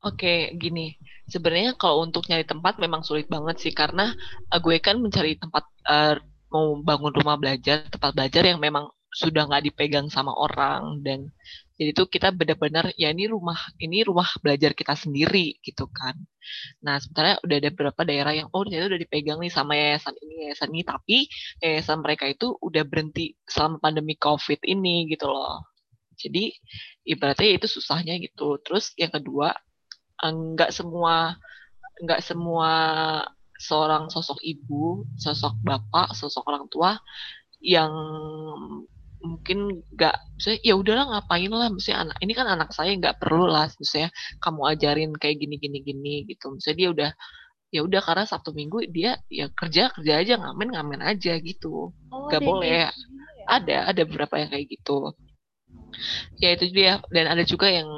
Oke, 0.00 0.24
okay, 0.24 0.38
gini. 0.56 0.96
Sebenarnya 1.28 1.76
kalau 1.76 2.08
untuk 2.08 2.24
nyari 2.24 2.48
tempat 2.48 2.80
memang 2.80 3.04
sulit 3.04 3.28
banget 3.28 3.60
sih 3.60 3.72
karena 3.72 4.12
uh, 4.48 4.60
gue 4.60 4.76
kan 4.80 4.96
mencari 4.96 5.36
tempat 5.36 5.64
uh, 5.88 6.16
mau 6.48 6.80
bangun 6.80 7.12
rumah 7.12 7.36
belajar, 7.36 7.84
tempat 7.88 8.16
belajar 8.16 8.42
yang 8.44 8.60
memang 8.60 8.88
sudah 9.10 9.50
nggak 9.50 9.70
dipegang 9.70 10.06
sama 10.06 10.30
orang 10.30 11.02
dan 11.02 11.34
jadi 11.80 11.96
itu 11.96 12.04
kita 12.12 12.28
benar-benar 12.36 12.92
ya 12.94 13.08
ini 13.08 13.24
rumah 13.24 13.56
ini 13.80 14.04
rumah 14.04 14.28
belajar 14.44 14.76
kita 14.76 14.92
sendiri 14.92 15.56
gitu 15.64 15.88
kan. 15.88 16.12
Nah 16.84 17.00
sebenarnya 17.00 17.40
udah 17.40 17.56
ada 17.56 17.70
beberapa 17.72 18.02
daerah 18.04 18.32
yang 18.36 18.52
oh 18.52 18.62
ternyata 18.68 18.92
udah 18.92 19.00
dipegang 19.00 19.40
nih 19.40 19.48
sama 19.48 19.72
yayasan 19.80 20.12
ini 20.20 20.34
yayasan 20.44 20.68
ini 20.76 20.84
tapi 20.84 21.16
yayasan 21.64 21.98
mereka 22.04 22.28
itu 22.28 22.52
udah 22.60 22.84
berhenti 22.84 23.32
selama 23.48 23.80
pandemi 23.80 24.12
covid 24.20 24.60
ini 24.68 25.08
gitu 25.08 25.32
loh. 25.32 25.64
Jadi 26.20 26.52
ibaratnya 27.08 27.48
itu 27.56 27.64
susahnya 27.64 28.20
gitu. 28.20 28.60
Terus 28.60 28.92
yang 29.00 29.16
kedua 29.16 29.56
enggak 30.20 30.76
semua 30.76 31.40
enggak 31.96 32.20
semua 32.20 32.72
seorang 33.56 34.12
sosok 34.12 34.36
ibu, 34.44 35.08
sosok 35.16 35.56
bapak, 35.64 36.12
sosok 36.12 36.44
orang 36.44 36.68
tua 36.68 37.00
yang 37.60 37.92
mungkin 39.20 39.84
nggak 39.94 40.16
saya 40.40 40.56
ya 40.64 40.74
udahlah 40.76 41.06
ngapain 41.16 41.52
lah. 41.52 41.68
Misalnya 41.72 42.10
anak 42.10 42.18
ini 42.24 42.32
kan 42.32 42.46
anak 42.48 42.70
saya 42.72 42.90
nggak 42.96 43.16
perlu 43.20 43.46
lah 43.48 43.68
misalnya 43.76 44.10
kamu 44.40 44.60
ajarin 44.76 45.10
kayak 45.16 45.36
gini 45.40 45.56
gini 45.60 45.78
gini 45.84 46.14
gitu. 46.28 46.52
Misalnya 46.56 46.78
dia 46.78 46.88
udah 46.90 47.10
ya 47.70 47.80
udah 47.86 48.00
karena 48.02 48.24
sabtu 48.26 48.50
minggu 48.50 48.82
dia 48.90 49.14
ya 49.30 49.46
kerja 49.54 49.94
kerja 49.94 50.12
aja 50.18 50.34
ngamen 50.40 50.68
ngamen 50.74 51.00
aja 51.04 51.38
gitu. 51.38 51.94
Oh, 52.10 52.26
nggak 52.26 52.42
boleh. 52.42 52.88
ya? 52.88 52.90
ada 53.50 53.90
ada 53.90 54.02
beberapa 54.06 54.38
yang 54.38 54.50
kayak 54.54 54.66
gitu. 54.70 55.14
Ya 56.38 56.54
itu 56.54 56.70
dia. 56.70 57.02
Dan 57.10 57.26
ada 57.26 57.42
juga 57.42 57.66
yang 57.66 57.88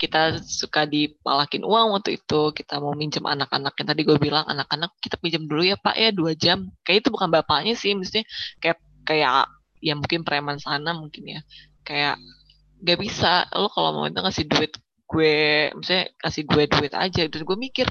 kita 0.00 0.42
suka 0.42 0.88
dipalakin 0.88 1.62
uang 1.62 1.94
waktu 1.94 2.16
itu. 2.18 2.50
Kita 2.56 2.80
mau 2.80 2.96
minjem 2.96 3.22
anak-anak. 3.22 3.76
Yang 3.76 3.88
tadi 3.92 4.02
gue 4.08 4.18
bilang 4.18 4.48
anak-anak 4.48 4.96
kita 4.98 5.20
pinjam 5.20 5.44
dulu 5.44 5.62
ya 5.62 5.76
pak 5.76 5.94
ya 5.94 6.10
dua 6.10 6.32
jam. 6.32 6.72
Kayak 6.82 7.06
itu 7.06 7.08
bukan 7.12 7.28
bapaknya 7.28 7.76
sih 7.76 7.92
mestinya 7.92 8.24
kayak 8.58 8.78
kayak 9.04 9.46
ya 9.82 9.98
mungkin 9.98 10.22
preman 10.22 10.62
sana 10.62 10.94
mungkin 10.94 11.24
ya. 11.26 11.40
Kayak 11.82 12.22
gak 12.82 12.98
bisa. 13.02 13.50
Lo 13.52 13.68
kalau 13.68 13.90
mau 13.98 14.04
minta 14.06 14.22
ngasih 14.22 14.46
duit 14.46 14.72
gue 15.12 15.68
misalnya 15.76 16.08
kasih 16.22 16.42
gue 16.46 16.62
duit 16.70 16.92
aja. 16.94 17.22
Dan 17.26 17.42
gue 17.42 17.58
mikir 17.58 17.86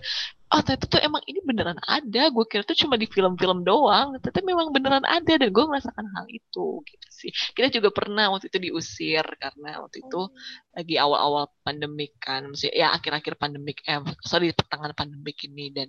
oh 0.51 0.60
ternyata 0.65 0.86
tuh 0.91 0.99
emang 1.04 1.23
ini 1.27 1.39
beneran 1.43 1.80
ada. 1.84 2.32
Gue 2.32 2.47
kira 2.47 2.63
tuh 2.63 2.75
cuma 2.75 2.95
di 2.95 3.08
film-film 3.08 3.63
doang. 3.67 4.15
Tapi 4.19 4.39
memang 4.43 4.71
beneran 4.71 5.04
ada. 5.04 5.34
Dan 5.36 5.51
gue 5.51 5.63
merasakan 5.67 6.08
hal 6.15 6.25
itu 6.32 6.67
gitu 6.88 7.08
sih. 7.12 7.32
Kita 7.56 7.67
juga 7.69 7.91
pernah 7.91 8.32
waktu 8.32 8.47
itu 8.47 8.71
diusir 8.71 9.23
karena 9.38 9.84
waktu 9.84 10.04
itu 10.08 10.21
oh. 10.27 10.32
lagi 10.75 10.95
awal-awal 10.95 11.51
pandemik 11.67 12.15
kan. 12.23 12.47
Maksudnya 12.47 12.73
ya 12.73 12.88
akhir-akhir 12.95 13.36
pandemik 13.36 13.84
eh 13.84 13.99
sorry 14.23 14.56
pertengahan 14.56 14.95
pandemik 14.95 15.38
ini. 15.45 15.71
Dan 15.75 15.88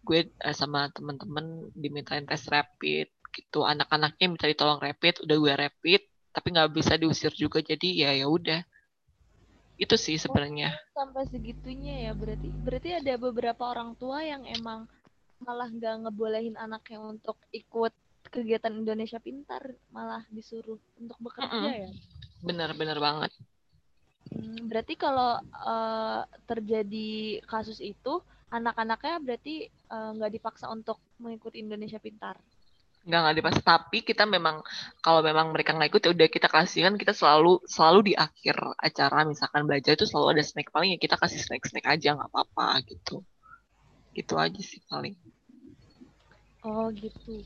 gue 0.00 0.32
eh, 0.32 0.56
sama 0.56 0.88
teman-teman 0.94 1.70
dimintain 1.76 2.24
tes 2.24 2.48
rapid 2.48 3.19
gitu. 3.32 3.64
Anak-anaknya 3.64 4.26
minta 4.26 4.46
ditolong 4.46 4.82
rapid 4.82 5.24
udah 5.24 5.36
gue 5.36 5.54
rapid 5.54 6.02
tapi 6.30 6.46
nggak 6.54 6.70
bisa 6.70 6.94
diusir 6.94 7.34
juga 7.34 7.58
jadi 7.62 7.88
ya 8.06 8.10
ya 8.14 8.26
udah. 8.26 8.60
Itu 9.80 9.96
sih 9.96 10.20
sebenarnya. 10.20 10.76
oh, 10.76 11.06
sampai 11.06 11.24
segitunya 11.32 12.10
ya 12.10 12.12
berarti 12.12 12.48
berarti 12.52 12.90
ada 13.00 13.14
beberapa 13.16 13.62
orang 13.64 13.96
tua 13.96 14.20
yang 14.20 14.44
emang 14.44 14.84
malah 15.40 15.72
nggak 15.72 16.04
ngebolehin 16.04 16.54
anaknya 16.60 17.00
untuk 17.00 17.40
ikut 17.48 17.96
kegiatan 18.28 18.76
Indonesia 18.76 19.16
Pintar 19.16 19.72
malah 19.88 20.20
disuruh 20.28 20.76
untuk 21.00 21.16
bekerja 21.18 21.56
mm 21.56 21.64
-mm. 21.64 21.80
ya 21.88 21.90
benar-benar 22.44 22.98
banget. 23.00 23.32
Hmm, 24.30 24.68
berarti 24.70 24.94
kalau 24.94 25.40
uh, 25.42 26.22
terjadi 26.46 27.40
kasus 27.44 27.80
itu 27.82 28.22
anak-anaknya 28.50 29.22
berarti 29.22 29.70
eh, 29.70 30.10
nggak 30.18 30.30
uh, 30.30 30.34
dipaksa 30.34 30.66
untuk 30.66 30.98
mengikuti 31.22 31.62
Indonesia 31.62 32.02
Pintar 32.02 32.34
nggak 33.00 33.20
nggak 33.24 33.36
dipaksa 33.40 33.62
tapi 33.64 34.04
kita 34.04 34.28
memang 34.28 34.60
kalau 35.00 35.24
memang 35.24 35.56
mereka 35.56 35.72
nggak 35.72 35.88
ikut 35.88 36.02
ya 36.04 36.10
udah 36.12 36.28
kita 36.28 36.48
kasih 36.52 36.80
kan 36.84 36.94
kita 37.00 37.16
selalu 37.16 37.64
selalu 37.64 38.12
di 38.12 38.14
akhir 38.14 38.60
acara 38.76 39.24
misalkan 39.24 39.64
belajar 39.64 39.96
itu 39.96 40.04
selalu 40.04 40.36
ada 40.36 40.42
snack 40.44 40.68
paling 40.68 40.92
ya 40.92 40.98
kita 41.00 41.16
kasih 41.16 41.40
snack 41.40 41.64
snack 41.64 41.88
aja 41.88 42.12
nggak 42.12 42.28
apa-apa 42.28 42.84
gitu. 42.84 43.24
Gitu 44.12 44.34
aja 44.36 44.60
sih 44.60 44.84
paling. 44.84 45.16
Oh 46.60 46.92
gitu. 46.92 47.40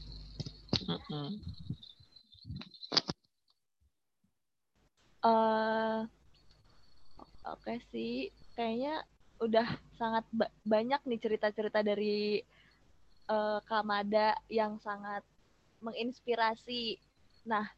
Mm 0.90 0.98
-hmm. 1.06 1.28
uh, 5.24 6.04
oke 7.48 7.62
okay 7.64 7.78
sih 7.90 8.28
kayaknya 8.54 9.02
udah 9.42 9.66
sangat 9.98 10.24
ba 10.30 10.46
banyak 10.62 11.00
nih 11.06 11.20
cerita-cerita 11.20 11.82
dari 11.82 12.38
uh, 13.28 13.58
Kamada 13.66 14.36
yang 14.46 14.78
sangat 14.78 15.24
menginspirasi. 15.85 16.97
Nah, 17.44 17.68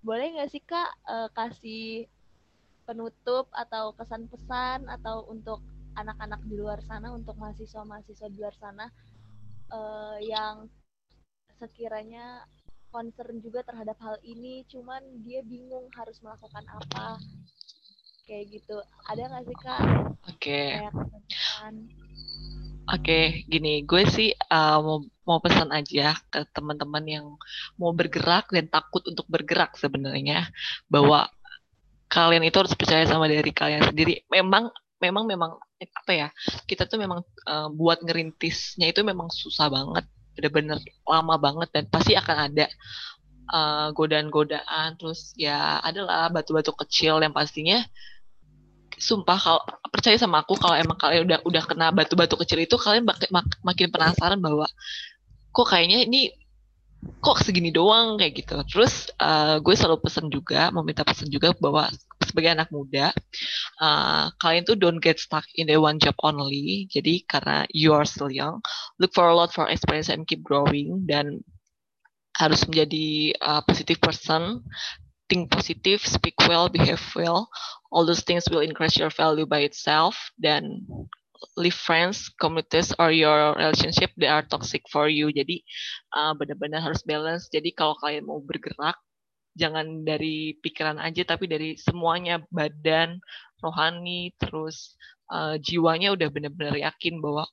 boleh 0.00 0.32
nggak 0.32 0.50
sih 0.50 0.64
Kak 0.64 0.90
uh, 1.04 1.28
kasih 1.36 2.08
penutup 2.88 3.46
atau 3.52 3.92
kesan 3.94 4.26
pesan 4.32 4.88
atau 4.88 5.28
untuk 5.28 5.60
anak-anak 5.94 6.40
di 6.48 6.56
luar 6.56 6.80
sana, 6.88 7.12
untuk 7.12 7.36
mahasiswa-mahasiswa 7.36 8.26
di 8.32 8.38
luar 8.40 8.56
sana 8.56 8.88
uh, 9.70 10.16
yang 10.18 10.66
sekiranya 11.60 12.48
concern 12.90 13.38
juga 13.38 13.62
terhadap 13.62 13.94
hal 14.02 14.16
ini, 14.26 14.66
cuman 14.66 15.04
dia 15.22 15.44
bingung 15.46 15.86
harus 15.94 16.18
melakukan 16.24 16.66
apa, 16.66 17.20
kayak 18.26 18.50
gitu. 18.50 18.82
Ada 19.06 19.30
nggak 19.30 19.44
sih 19.46 19.58
kak? 19.62 19.80
Oke. 20.26 20.58
Okay. 20.82 20.90
Oke, 22.90 23.46
gini, 23.46 23.86
gue 23.86 24.02
sih 24.10 24.34
uh, 24.34 24.78
mau 24.82 24.98
mau 25.22 25.38
pesan 25.38 25.70
aja 25.70 26.18
ke 26.26 26.42
teman-teman 26.50 27.04
yang 27.06 27.26
mau 27.78 27.94
bergerak 27.94 28.50
dan 28.50 28.66
takut 28.66 29.06
untuk 29.06 29.30
bergerak 29.30 29.78
sebenarnya 29.78 30.50
bahwa 30.90 31.30
kalian 32.10 32.42
itu 32.42 32.58
harus 32.58 32.74
percaya 32.74 33.06
sama 33.06 33.30
diri 33.30 33.54
kalian 33.54 33.86
sendiri. 33.86 34.26
Memang 34.26 34.74
memang 34.98 35.24
memang 35.30 35.50
apa 35.78 36.12
ya? 36.12 36.28
Kita 36.66 36.90
tuh 36.90 36.98
memang 36.98 37.22
uh, 37.46 37.70
buat 37.70 38.02
ngerintisnya 38.02 38.90
itu 38.90 39.06
memang 39.06 39.30
susah 39.30 39.70
banget, 39.70 40.10
bener-bener 40.34 40.82
lama 41.06 41.38
banget 41.38 41.68
dan 41.70 41.84
pasti 41.86 42.18
akan 42.18 42.36
ada 42.50 42.66
uh, 43.54 43.94
godaan-godaan 43.94 44.98
terus 44.98 45.30
ya 45.38 45.78
adalah 45.78 46.26
batu-batu 46.26 46.74
kecil 46.74 47.22
yang 47.22 47.30
pastinya 47.30 47.86
sumpah 49.00 49.38
kalau 49.40 49.62
percaya 49.88 50.20
sama 50.20 50.44
aku 50.44 50.54
kalau 50.60 50.76
emang 50.76 51.00
kalian 51.00 51.24
udah 51.26 51.38
udah 51.48 51.62
kena 51.64 51.88
batu-batu 51.90 52.36
kecil 52.44 52.60
itu 52.62 52.76
kalian 52.76 53.08
mak 53.08 53.24
mak 53.32 53.48
makin 53.64 53.88
penasaran 53.88 54.38
bahwa 54.38 54.68
kok 55.50 55.66
kayaknya 55.66 56.06
ini 56.06 56.30
kok 57.00 57.40
segini 57.40 57.72
doang 57.72 58.20
kayak 58.20 58.44
gitu. 58.44 58.60
Terus 58.68 59.08
uh, 59.16 59.56
gue 59.58 59.72
selalu 59.72 60.04
pesan 60.04 60.28
juga, 60.28 60.68
mau 60.68 60.84
minta 60.84 61.00
pesan 61.00 61.32
juga 61.32 61.56
bahwa 61.56 61.88
sebagai 62.20 62.52
anak 62.52 62.68
muda, 62.68 63.10
uh, 63.80 64.28
kalian 64.36 64.68
tuh 64.68 64.76
don't 64.76 65.00
get 65.00 65.16
stuck 65.16 65.44
in 65.56 65.66
the 65.66 65.76
one 65.80 65.96
job 65.96 66.12
only. 66.20 66.84
Jadi 66.92 67.24
karena 67.24 67.64
you 67.72 67.96
are 67.96 68.04
still 68.04 68.28
young, 68.28 68.60
look 69.00 69.16
for 69.16 69.32
a 69.32 69.34
lot 69.34 69.48
for 69.50 69.64
experience 69.72 70.12
and 70.12 70.28
keep 70.28 70.44
growing 70.44 71.08
dan 71.08 71.40
harus 72.36 72.62
menjadi 72.68 73.36
uh, 73.40 73.60
positive 73.64 74.00
person, 74.00 74.64
think 75.30 75.54
positive, 75.54 76.02
speak 76.02 76.34
well, 76.50 76.66
behave 76.66 77.00
well. 77.14 77.46
All 77.94 78.02
those 78.02 78.26
things 78.26 78.50
will 78.50 78.66
increase 78.66 78.98
your 78.98 79.14
value 79.14 79.46
by 79.46 79.62
itself. 79.62 80.18
Dan 80.34 80.82
leave 81.56 81.78
friends, 81.78 82.28
communities, 82.42 82.92
or 82.98 83.14
your 83.14 83.54
relationship 83.54 84.10
that 84.18 84.34
are 84.34 84.44
toxic 84.44 84.82
for 84.90 85.06
you. 85.06 85.30
Jadi 85.30 85.62
uh, 86.12 86.34
benar-benar 86.34 86.82
harus 86.82 87.06
balance. 87.06 87.46
Jadi 87.48 87.72
kalau 87.72 87.94
kalian 88.02 88.26
mau 88.26 88.42
bergerak, 88.42 88.98
jangan 89.54 90.02
dari 90.02 90.58
pikiran 90.58 90.98
aja, 90.98 91.22
tapi 91.24 91.46
dari 91.46 91.78
semuanya, 91.78 92.42
badan, 92.50 93.22
rohani, 93.62 94.34
terus 94.36 94.98
uh, 95.30 95.56
jiwanya 95.56 96.12
udah 96.12 96.28
benar-benar 96.28 96.76
yakin 96.76 97.22
bahwa 97.22 97.46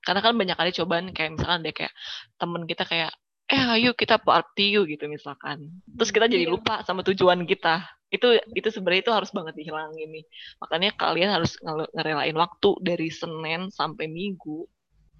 karena 0.00 0.20
kan 0.24 0.32
banyak 0.32 0.56
kali 0.56 0.72
cobaan 0.72 1.12
kayak 1.12 1.36
misalkan 1.36 1.60
deh 1.60 1.76
kayak 1.76 1.92
temen 2.40 2.64
kita 2.64 2.88
kayak 2.88 3.12
eh 3.50 3.64
ayo 3.74 3.90
kita 3.98 4.22
party 4.22 4.78
yuk 4.78 4.86
gitu 4.86 5.10
misalkan. 5.10 5.74
Terus 5.98 6.10
kita 6.14 6.30
jadi 6.30 6.46
iya. 6.46 6.54
lupa 6.54 6.86
sama 6.86 7.02
tujuan 7.02 7.42
kita. 7.42 7.82
Itu 8.06 8.38
itu 8.54 8.68
sebenarnya 8.70 9.10
itu 9.10 9.12
harus 9.12 9.30
banget 9.34 9.58
dihilangin 9.58 10.06
nih. 10.14 10.24
Makanya 10.62 10.90
kalian 10.94 11.30
harus 11.34 11.58
ngerelain 11.90 12.36
waktu 12.38 12.70
dari 12.78 13.10
senin 13.10 13.74
sampai 13.74 14.06
minggu 14.06 14.70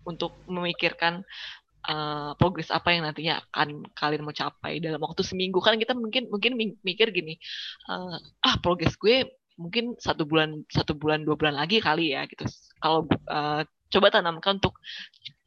untuk 0.06 0.30
memikirkan 0.46 1.26
uh, 1.90 2.38
progres 2.38 2.70
apa 2.70 2.94
yang 2.94 3.02
nantinya 3.02 3.42
akan 3.50 3.82
kalian 3.98 4.22
mau 4.22 4.34
capai 4.34 4.78
dalam 4.78 5.02
waktu 5.02 5.26
seminggu. 5.26 5.58
Kan 5.58 5.82
kita 5.82 5.98
mungkin 5.98 6.30
mungkin 6.30 6.54
mikir 6.86 7.10
gini 7.10 7.34
uh, 7.90 8.14
ah 8.46 8.54
progres 8.62 8.94
gue 8.94 9.26
mungkin 9.58 9.98
satu 9.98 10.24
bulan 10.24 10.64
satu 10.70 10.94
bulan 10.96 11.26
dua 11.26 11.34
bulan 11.34 11.58
lagi 11.58 11.82
kali 11.82 12.14
ya 12.14 12.30
gitu. 12.30 12.46
Kalau 12.78 13.10
uh, 13.26 13.66
coba 13.90 14.06
tanamkan 14.14 14.62
untuk 14.62 14.78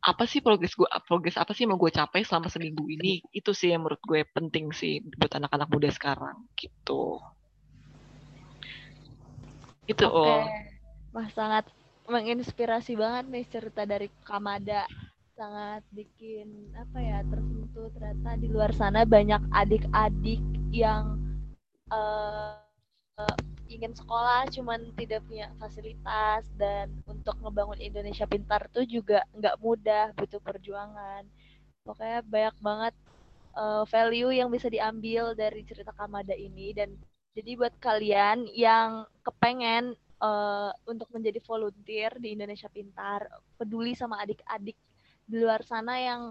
apa 0.03 0.27
sih 0.27 0.43
progres 0.43 0.75
gue 0.75 0.87
progres 1.07 1.39
apa 1.39 1.55
sih 1.55 1.63
mau 1.63 1.79
gue 1.79 1.91
capai 1.91 2.27
selama 2.27 2.51
seminggu 2.51 2.83
ini? 2.91 3.23
Itu 3.31 3.55
sih 3.55 3.71
yang 3.71 3.87
menurut 3.87 4.03
gue 4.03 4.27
penting 4.35 4.75
sih 4.75 4.99
buat 5.15 5.31
anak-anak 5.31 5.71
muda 5.71 5.89
sekarang 5.89 6.43
gitu. 6.59 7.23
Itu 9.87 10.05
Oke. 10.07 10.19
oh 10.19 10.43
wah 11.13 11.29
sangat 11.31 11.69
menginspirasi 12.09 12.97
banget 12.97 13.25
nih 13.29 13.45
cerita 13.47 13.85
dari 13.85 14.09
Kamada 14.25 14.83
sangat 15.33 15.85
bikin 15.93 16.73
apa 16.77 16.97
ya 16.99 17.19
tersentuh 17.25 17.89
ternyata 17.95 18.37
di 18.37 18.47
luar 18.49 18.69
sana 18.73 19.05
banyak 19.05 19.41
adik-adik 19.53 20.41
yang 20.73 21.17
uh, 21.89 22.57
uh, 23.17 23.37
ingin 23.73 23.93
sekolah 23.97 24.45
cuman 24.53 24.93
tidak 24.93 25.25
punya 25.25 25.49
fasilitas 25.57 26.45
dan 26.55 26.93
untuk 27.09 27.33
ngebangun 27.41 27.79
Indonesia 27.81 28.29
pintar 28.29 28.69
tuh 28.69 28.85
juga 28.85 29.25
nggak 29.33 29.57
mudah 29.59 30.13
butuh 30.13 30.41
perjuangan. 30.41 31.25
Pokoknya 31.83 32.21
banyak 32.23 32.55
banget 32.61 32.95
uh, 33.57 33.83
value 33.89 34.31
yang 34.33 34.49
bisa 34.53 34.69
diambil 34.69 35.33
dari 35.33 35.65
cerita 35.65 35.91
Kamada 35.91 36.37
ini 36.37 36.71
dan 36.71 36.93
jadi 37.33 37.57
buat 37.57 37.73
kalian 37.81 38.45
yang 38.53 39.09
kepengen 39.25 39.97
uh, 40.21 40.71
untuk 40.85 41.09
menjadi 41.09 41.41
volunteer 41.41 42.13
di 42.21 42.37
Indonesia 42.37 42.69
Pintar 42.69 43.25
peduli 43.57 43.97
sama 43.97 44.21
adik-adik 44.21 44.77
di 45.25 45.35
luar 45.41 45.65
sana 45.65 45.97
yang 45.97 46.21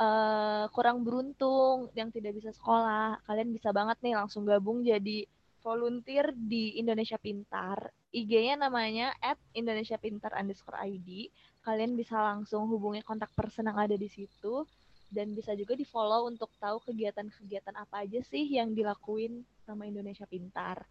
uh, 0.00 0.64
kurang 0.72 1.02
beruntung 1.02 1.92
yang 1.92 2.08
tidak 2.08 2.36
bisa 2.36 2.50
sekolah 2.54 3.20
kalian 3.26 3.52
bisa 3.52 3.70
banget 3.74 3.98
nih 4.00 4.14
langsung 4.16 4.46
gabung 4.46 4.80
jadi 4.80 5.26
volunteer 5.66 6.30
di 6.30 6.78
Indonesia 6.78 7.18
Pintar. 7.18 7.90
IG-nya 8.14 8.54
namanya 8.54 9.10
at 9.18 9.34
Indonesia 9.50 9.98
Pintar 9.98 10.30
underscore 10.38 10.78
ID. 10.78 11.26
Kalian 11.66 11.98
bisa 11.98 12.14
langsung 12.22 12.70
hubungi 12.70 13.02
kontak 13.02 13.34
person 13.34 13.66
yang 13.66 13.74
ada 13.74 13.98
di 13.98 14.06
situ. 14.06 14.62
Dan 15.10 15.34
bisa 15.34 15.58
juga 15.58 15.74
di-follow 15.74 16.30
untuk 16.30 16.54
tahu 16.62 16.78
kegiatan-kegiatan 16.86 17.74
apa 17.74 18.06
aja 18.06 18.22
sih 18.22 18.46
yang 18.46 18.78
dilakuin 18.78 19.42
sama 19.66 19.90
Indonesia 19.90 20.22
Pintar. 20.30 20.86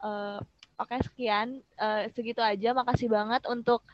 Uh, 0.00 0.40
Oke, 0.80 0.96
okay, 0.96 1.00
sekian. 1.04 1.60
Uh, 1.76 2.08
segitu 2.16 2.40
aja. 2.40 2.72
Makasih 2.72 3.12
banget 3.12 3.44
untuk 3.44 3.84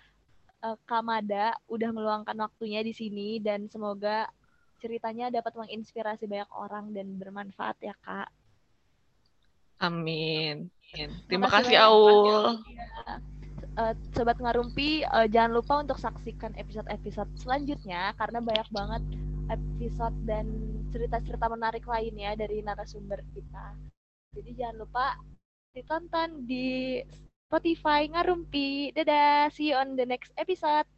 uh, 0.63 0.79
Kamada 0.87 1.59
udah 1.67 1.91
meluangkan 1.91 2.39
waktunya 2.39 2.87
di 2.87 2.95
sini. 2.95 3.43
Dan 3.43 3.67
semoga 3.67 4.31
ceritanya 4.79 5.27
dapat 5.35 5.59
menginspirasi 5.59 6.31
banyak 6.31 6.51
orang 6.55 6.95
dan 6.95 7.19
bermanfaat 7.19 7.83
ya, 7.83 7.99
Kak. 7.99 8.38
Amin. 9.79 10.71
Terima 11.31 11.47
kasih 11.47 11.79
Aul. 11.79 12.59
Uh, 13.79 13.95
Sobat 14.11 14.43
Ngarumpi, 14.43 15.07
uh, 15.07 15.31
jangan 15.31 15.55
lupa 15.55 15.79
untuk 15.79 16.03
saksikan 16.03 16.51
episode-episode 16.59 17.31
selanjutnya 17.38 18.11
karena 18.19 18.43
banyak 18.43 18.69
banget 18.75 19.03
episode 19.55 20.19
dan 20.27 20.51
cerita-cerita 20.91 21.47
menarik 21.47 21.87
lainnya 21.87 22.35
dari 22.35 22.59
narasumber 22.59 23.23
kita. 23.31 23.79
Jadi 24.35 24.51
jangan 24.59 24.83
lupa 24.83 25.07
ditonton 25.79 26.43
di 26.43 26.99
Spotify 27.47 28.11
Ngarumpi. 28.11 28.91
Dadah, 28.99 29.55
see 29.55 29.71
you 29.71 29.79
on 29.79 29.95
the 29.95 30.05
next 30.05 30.35
episode. 30.35 30.91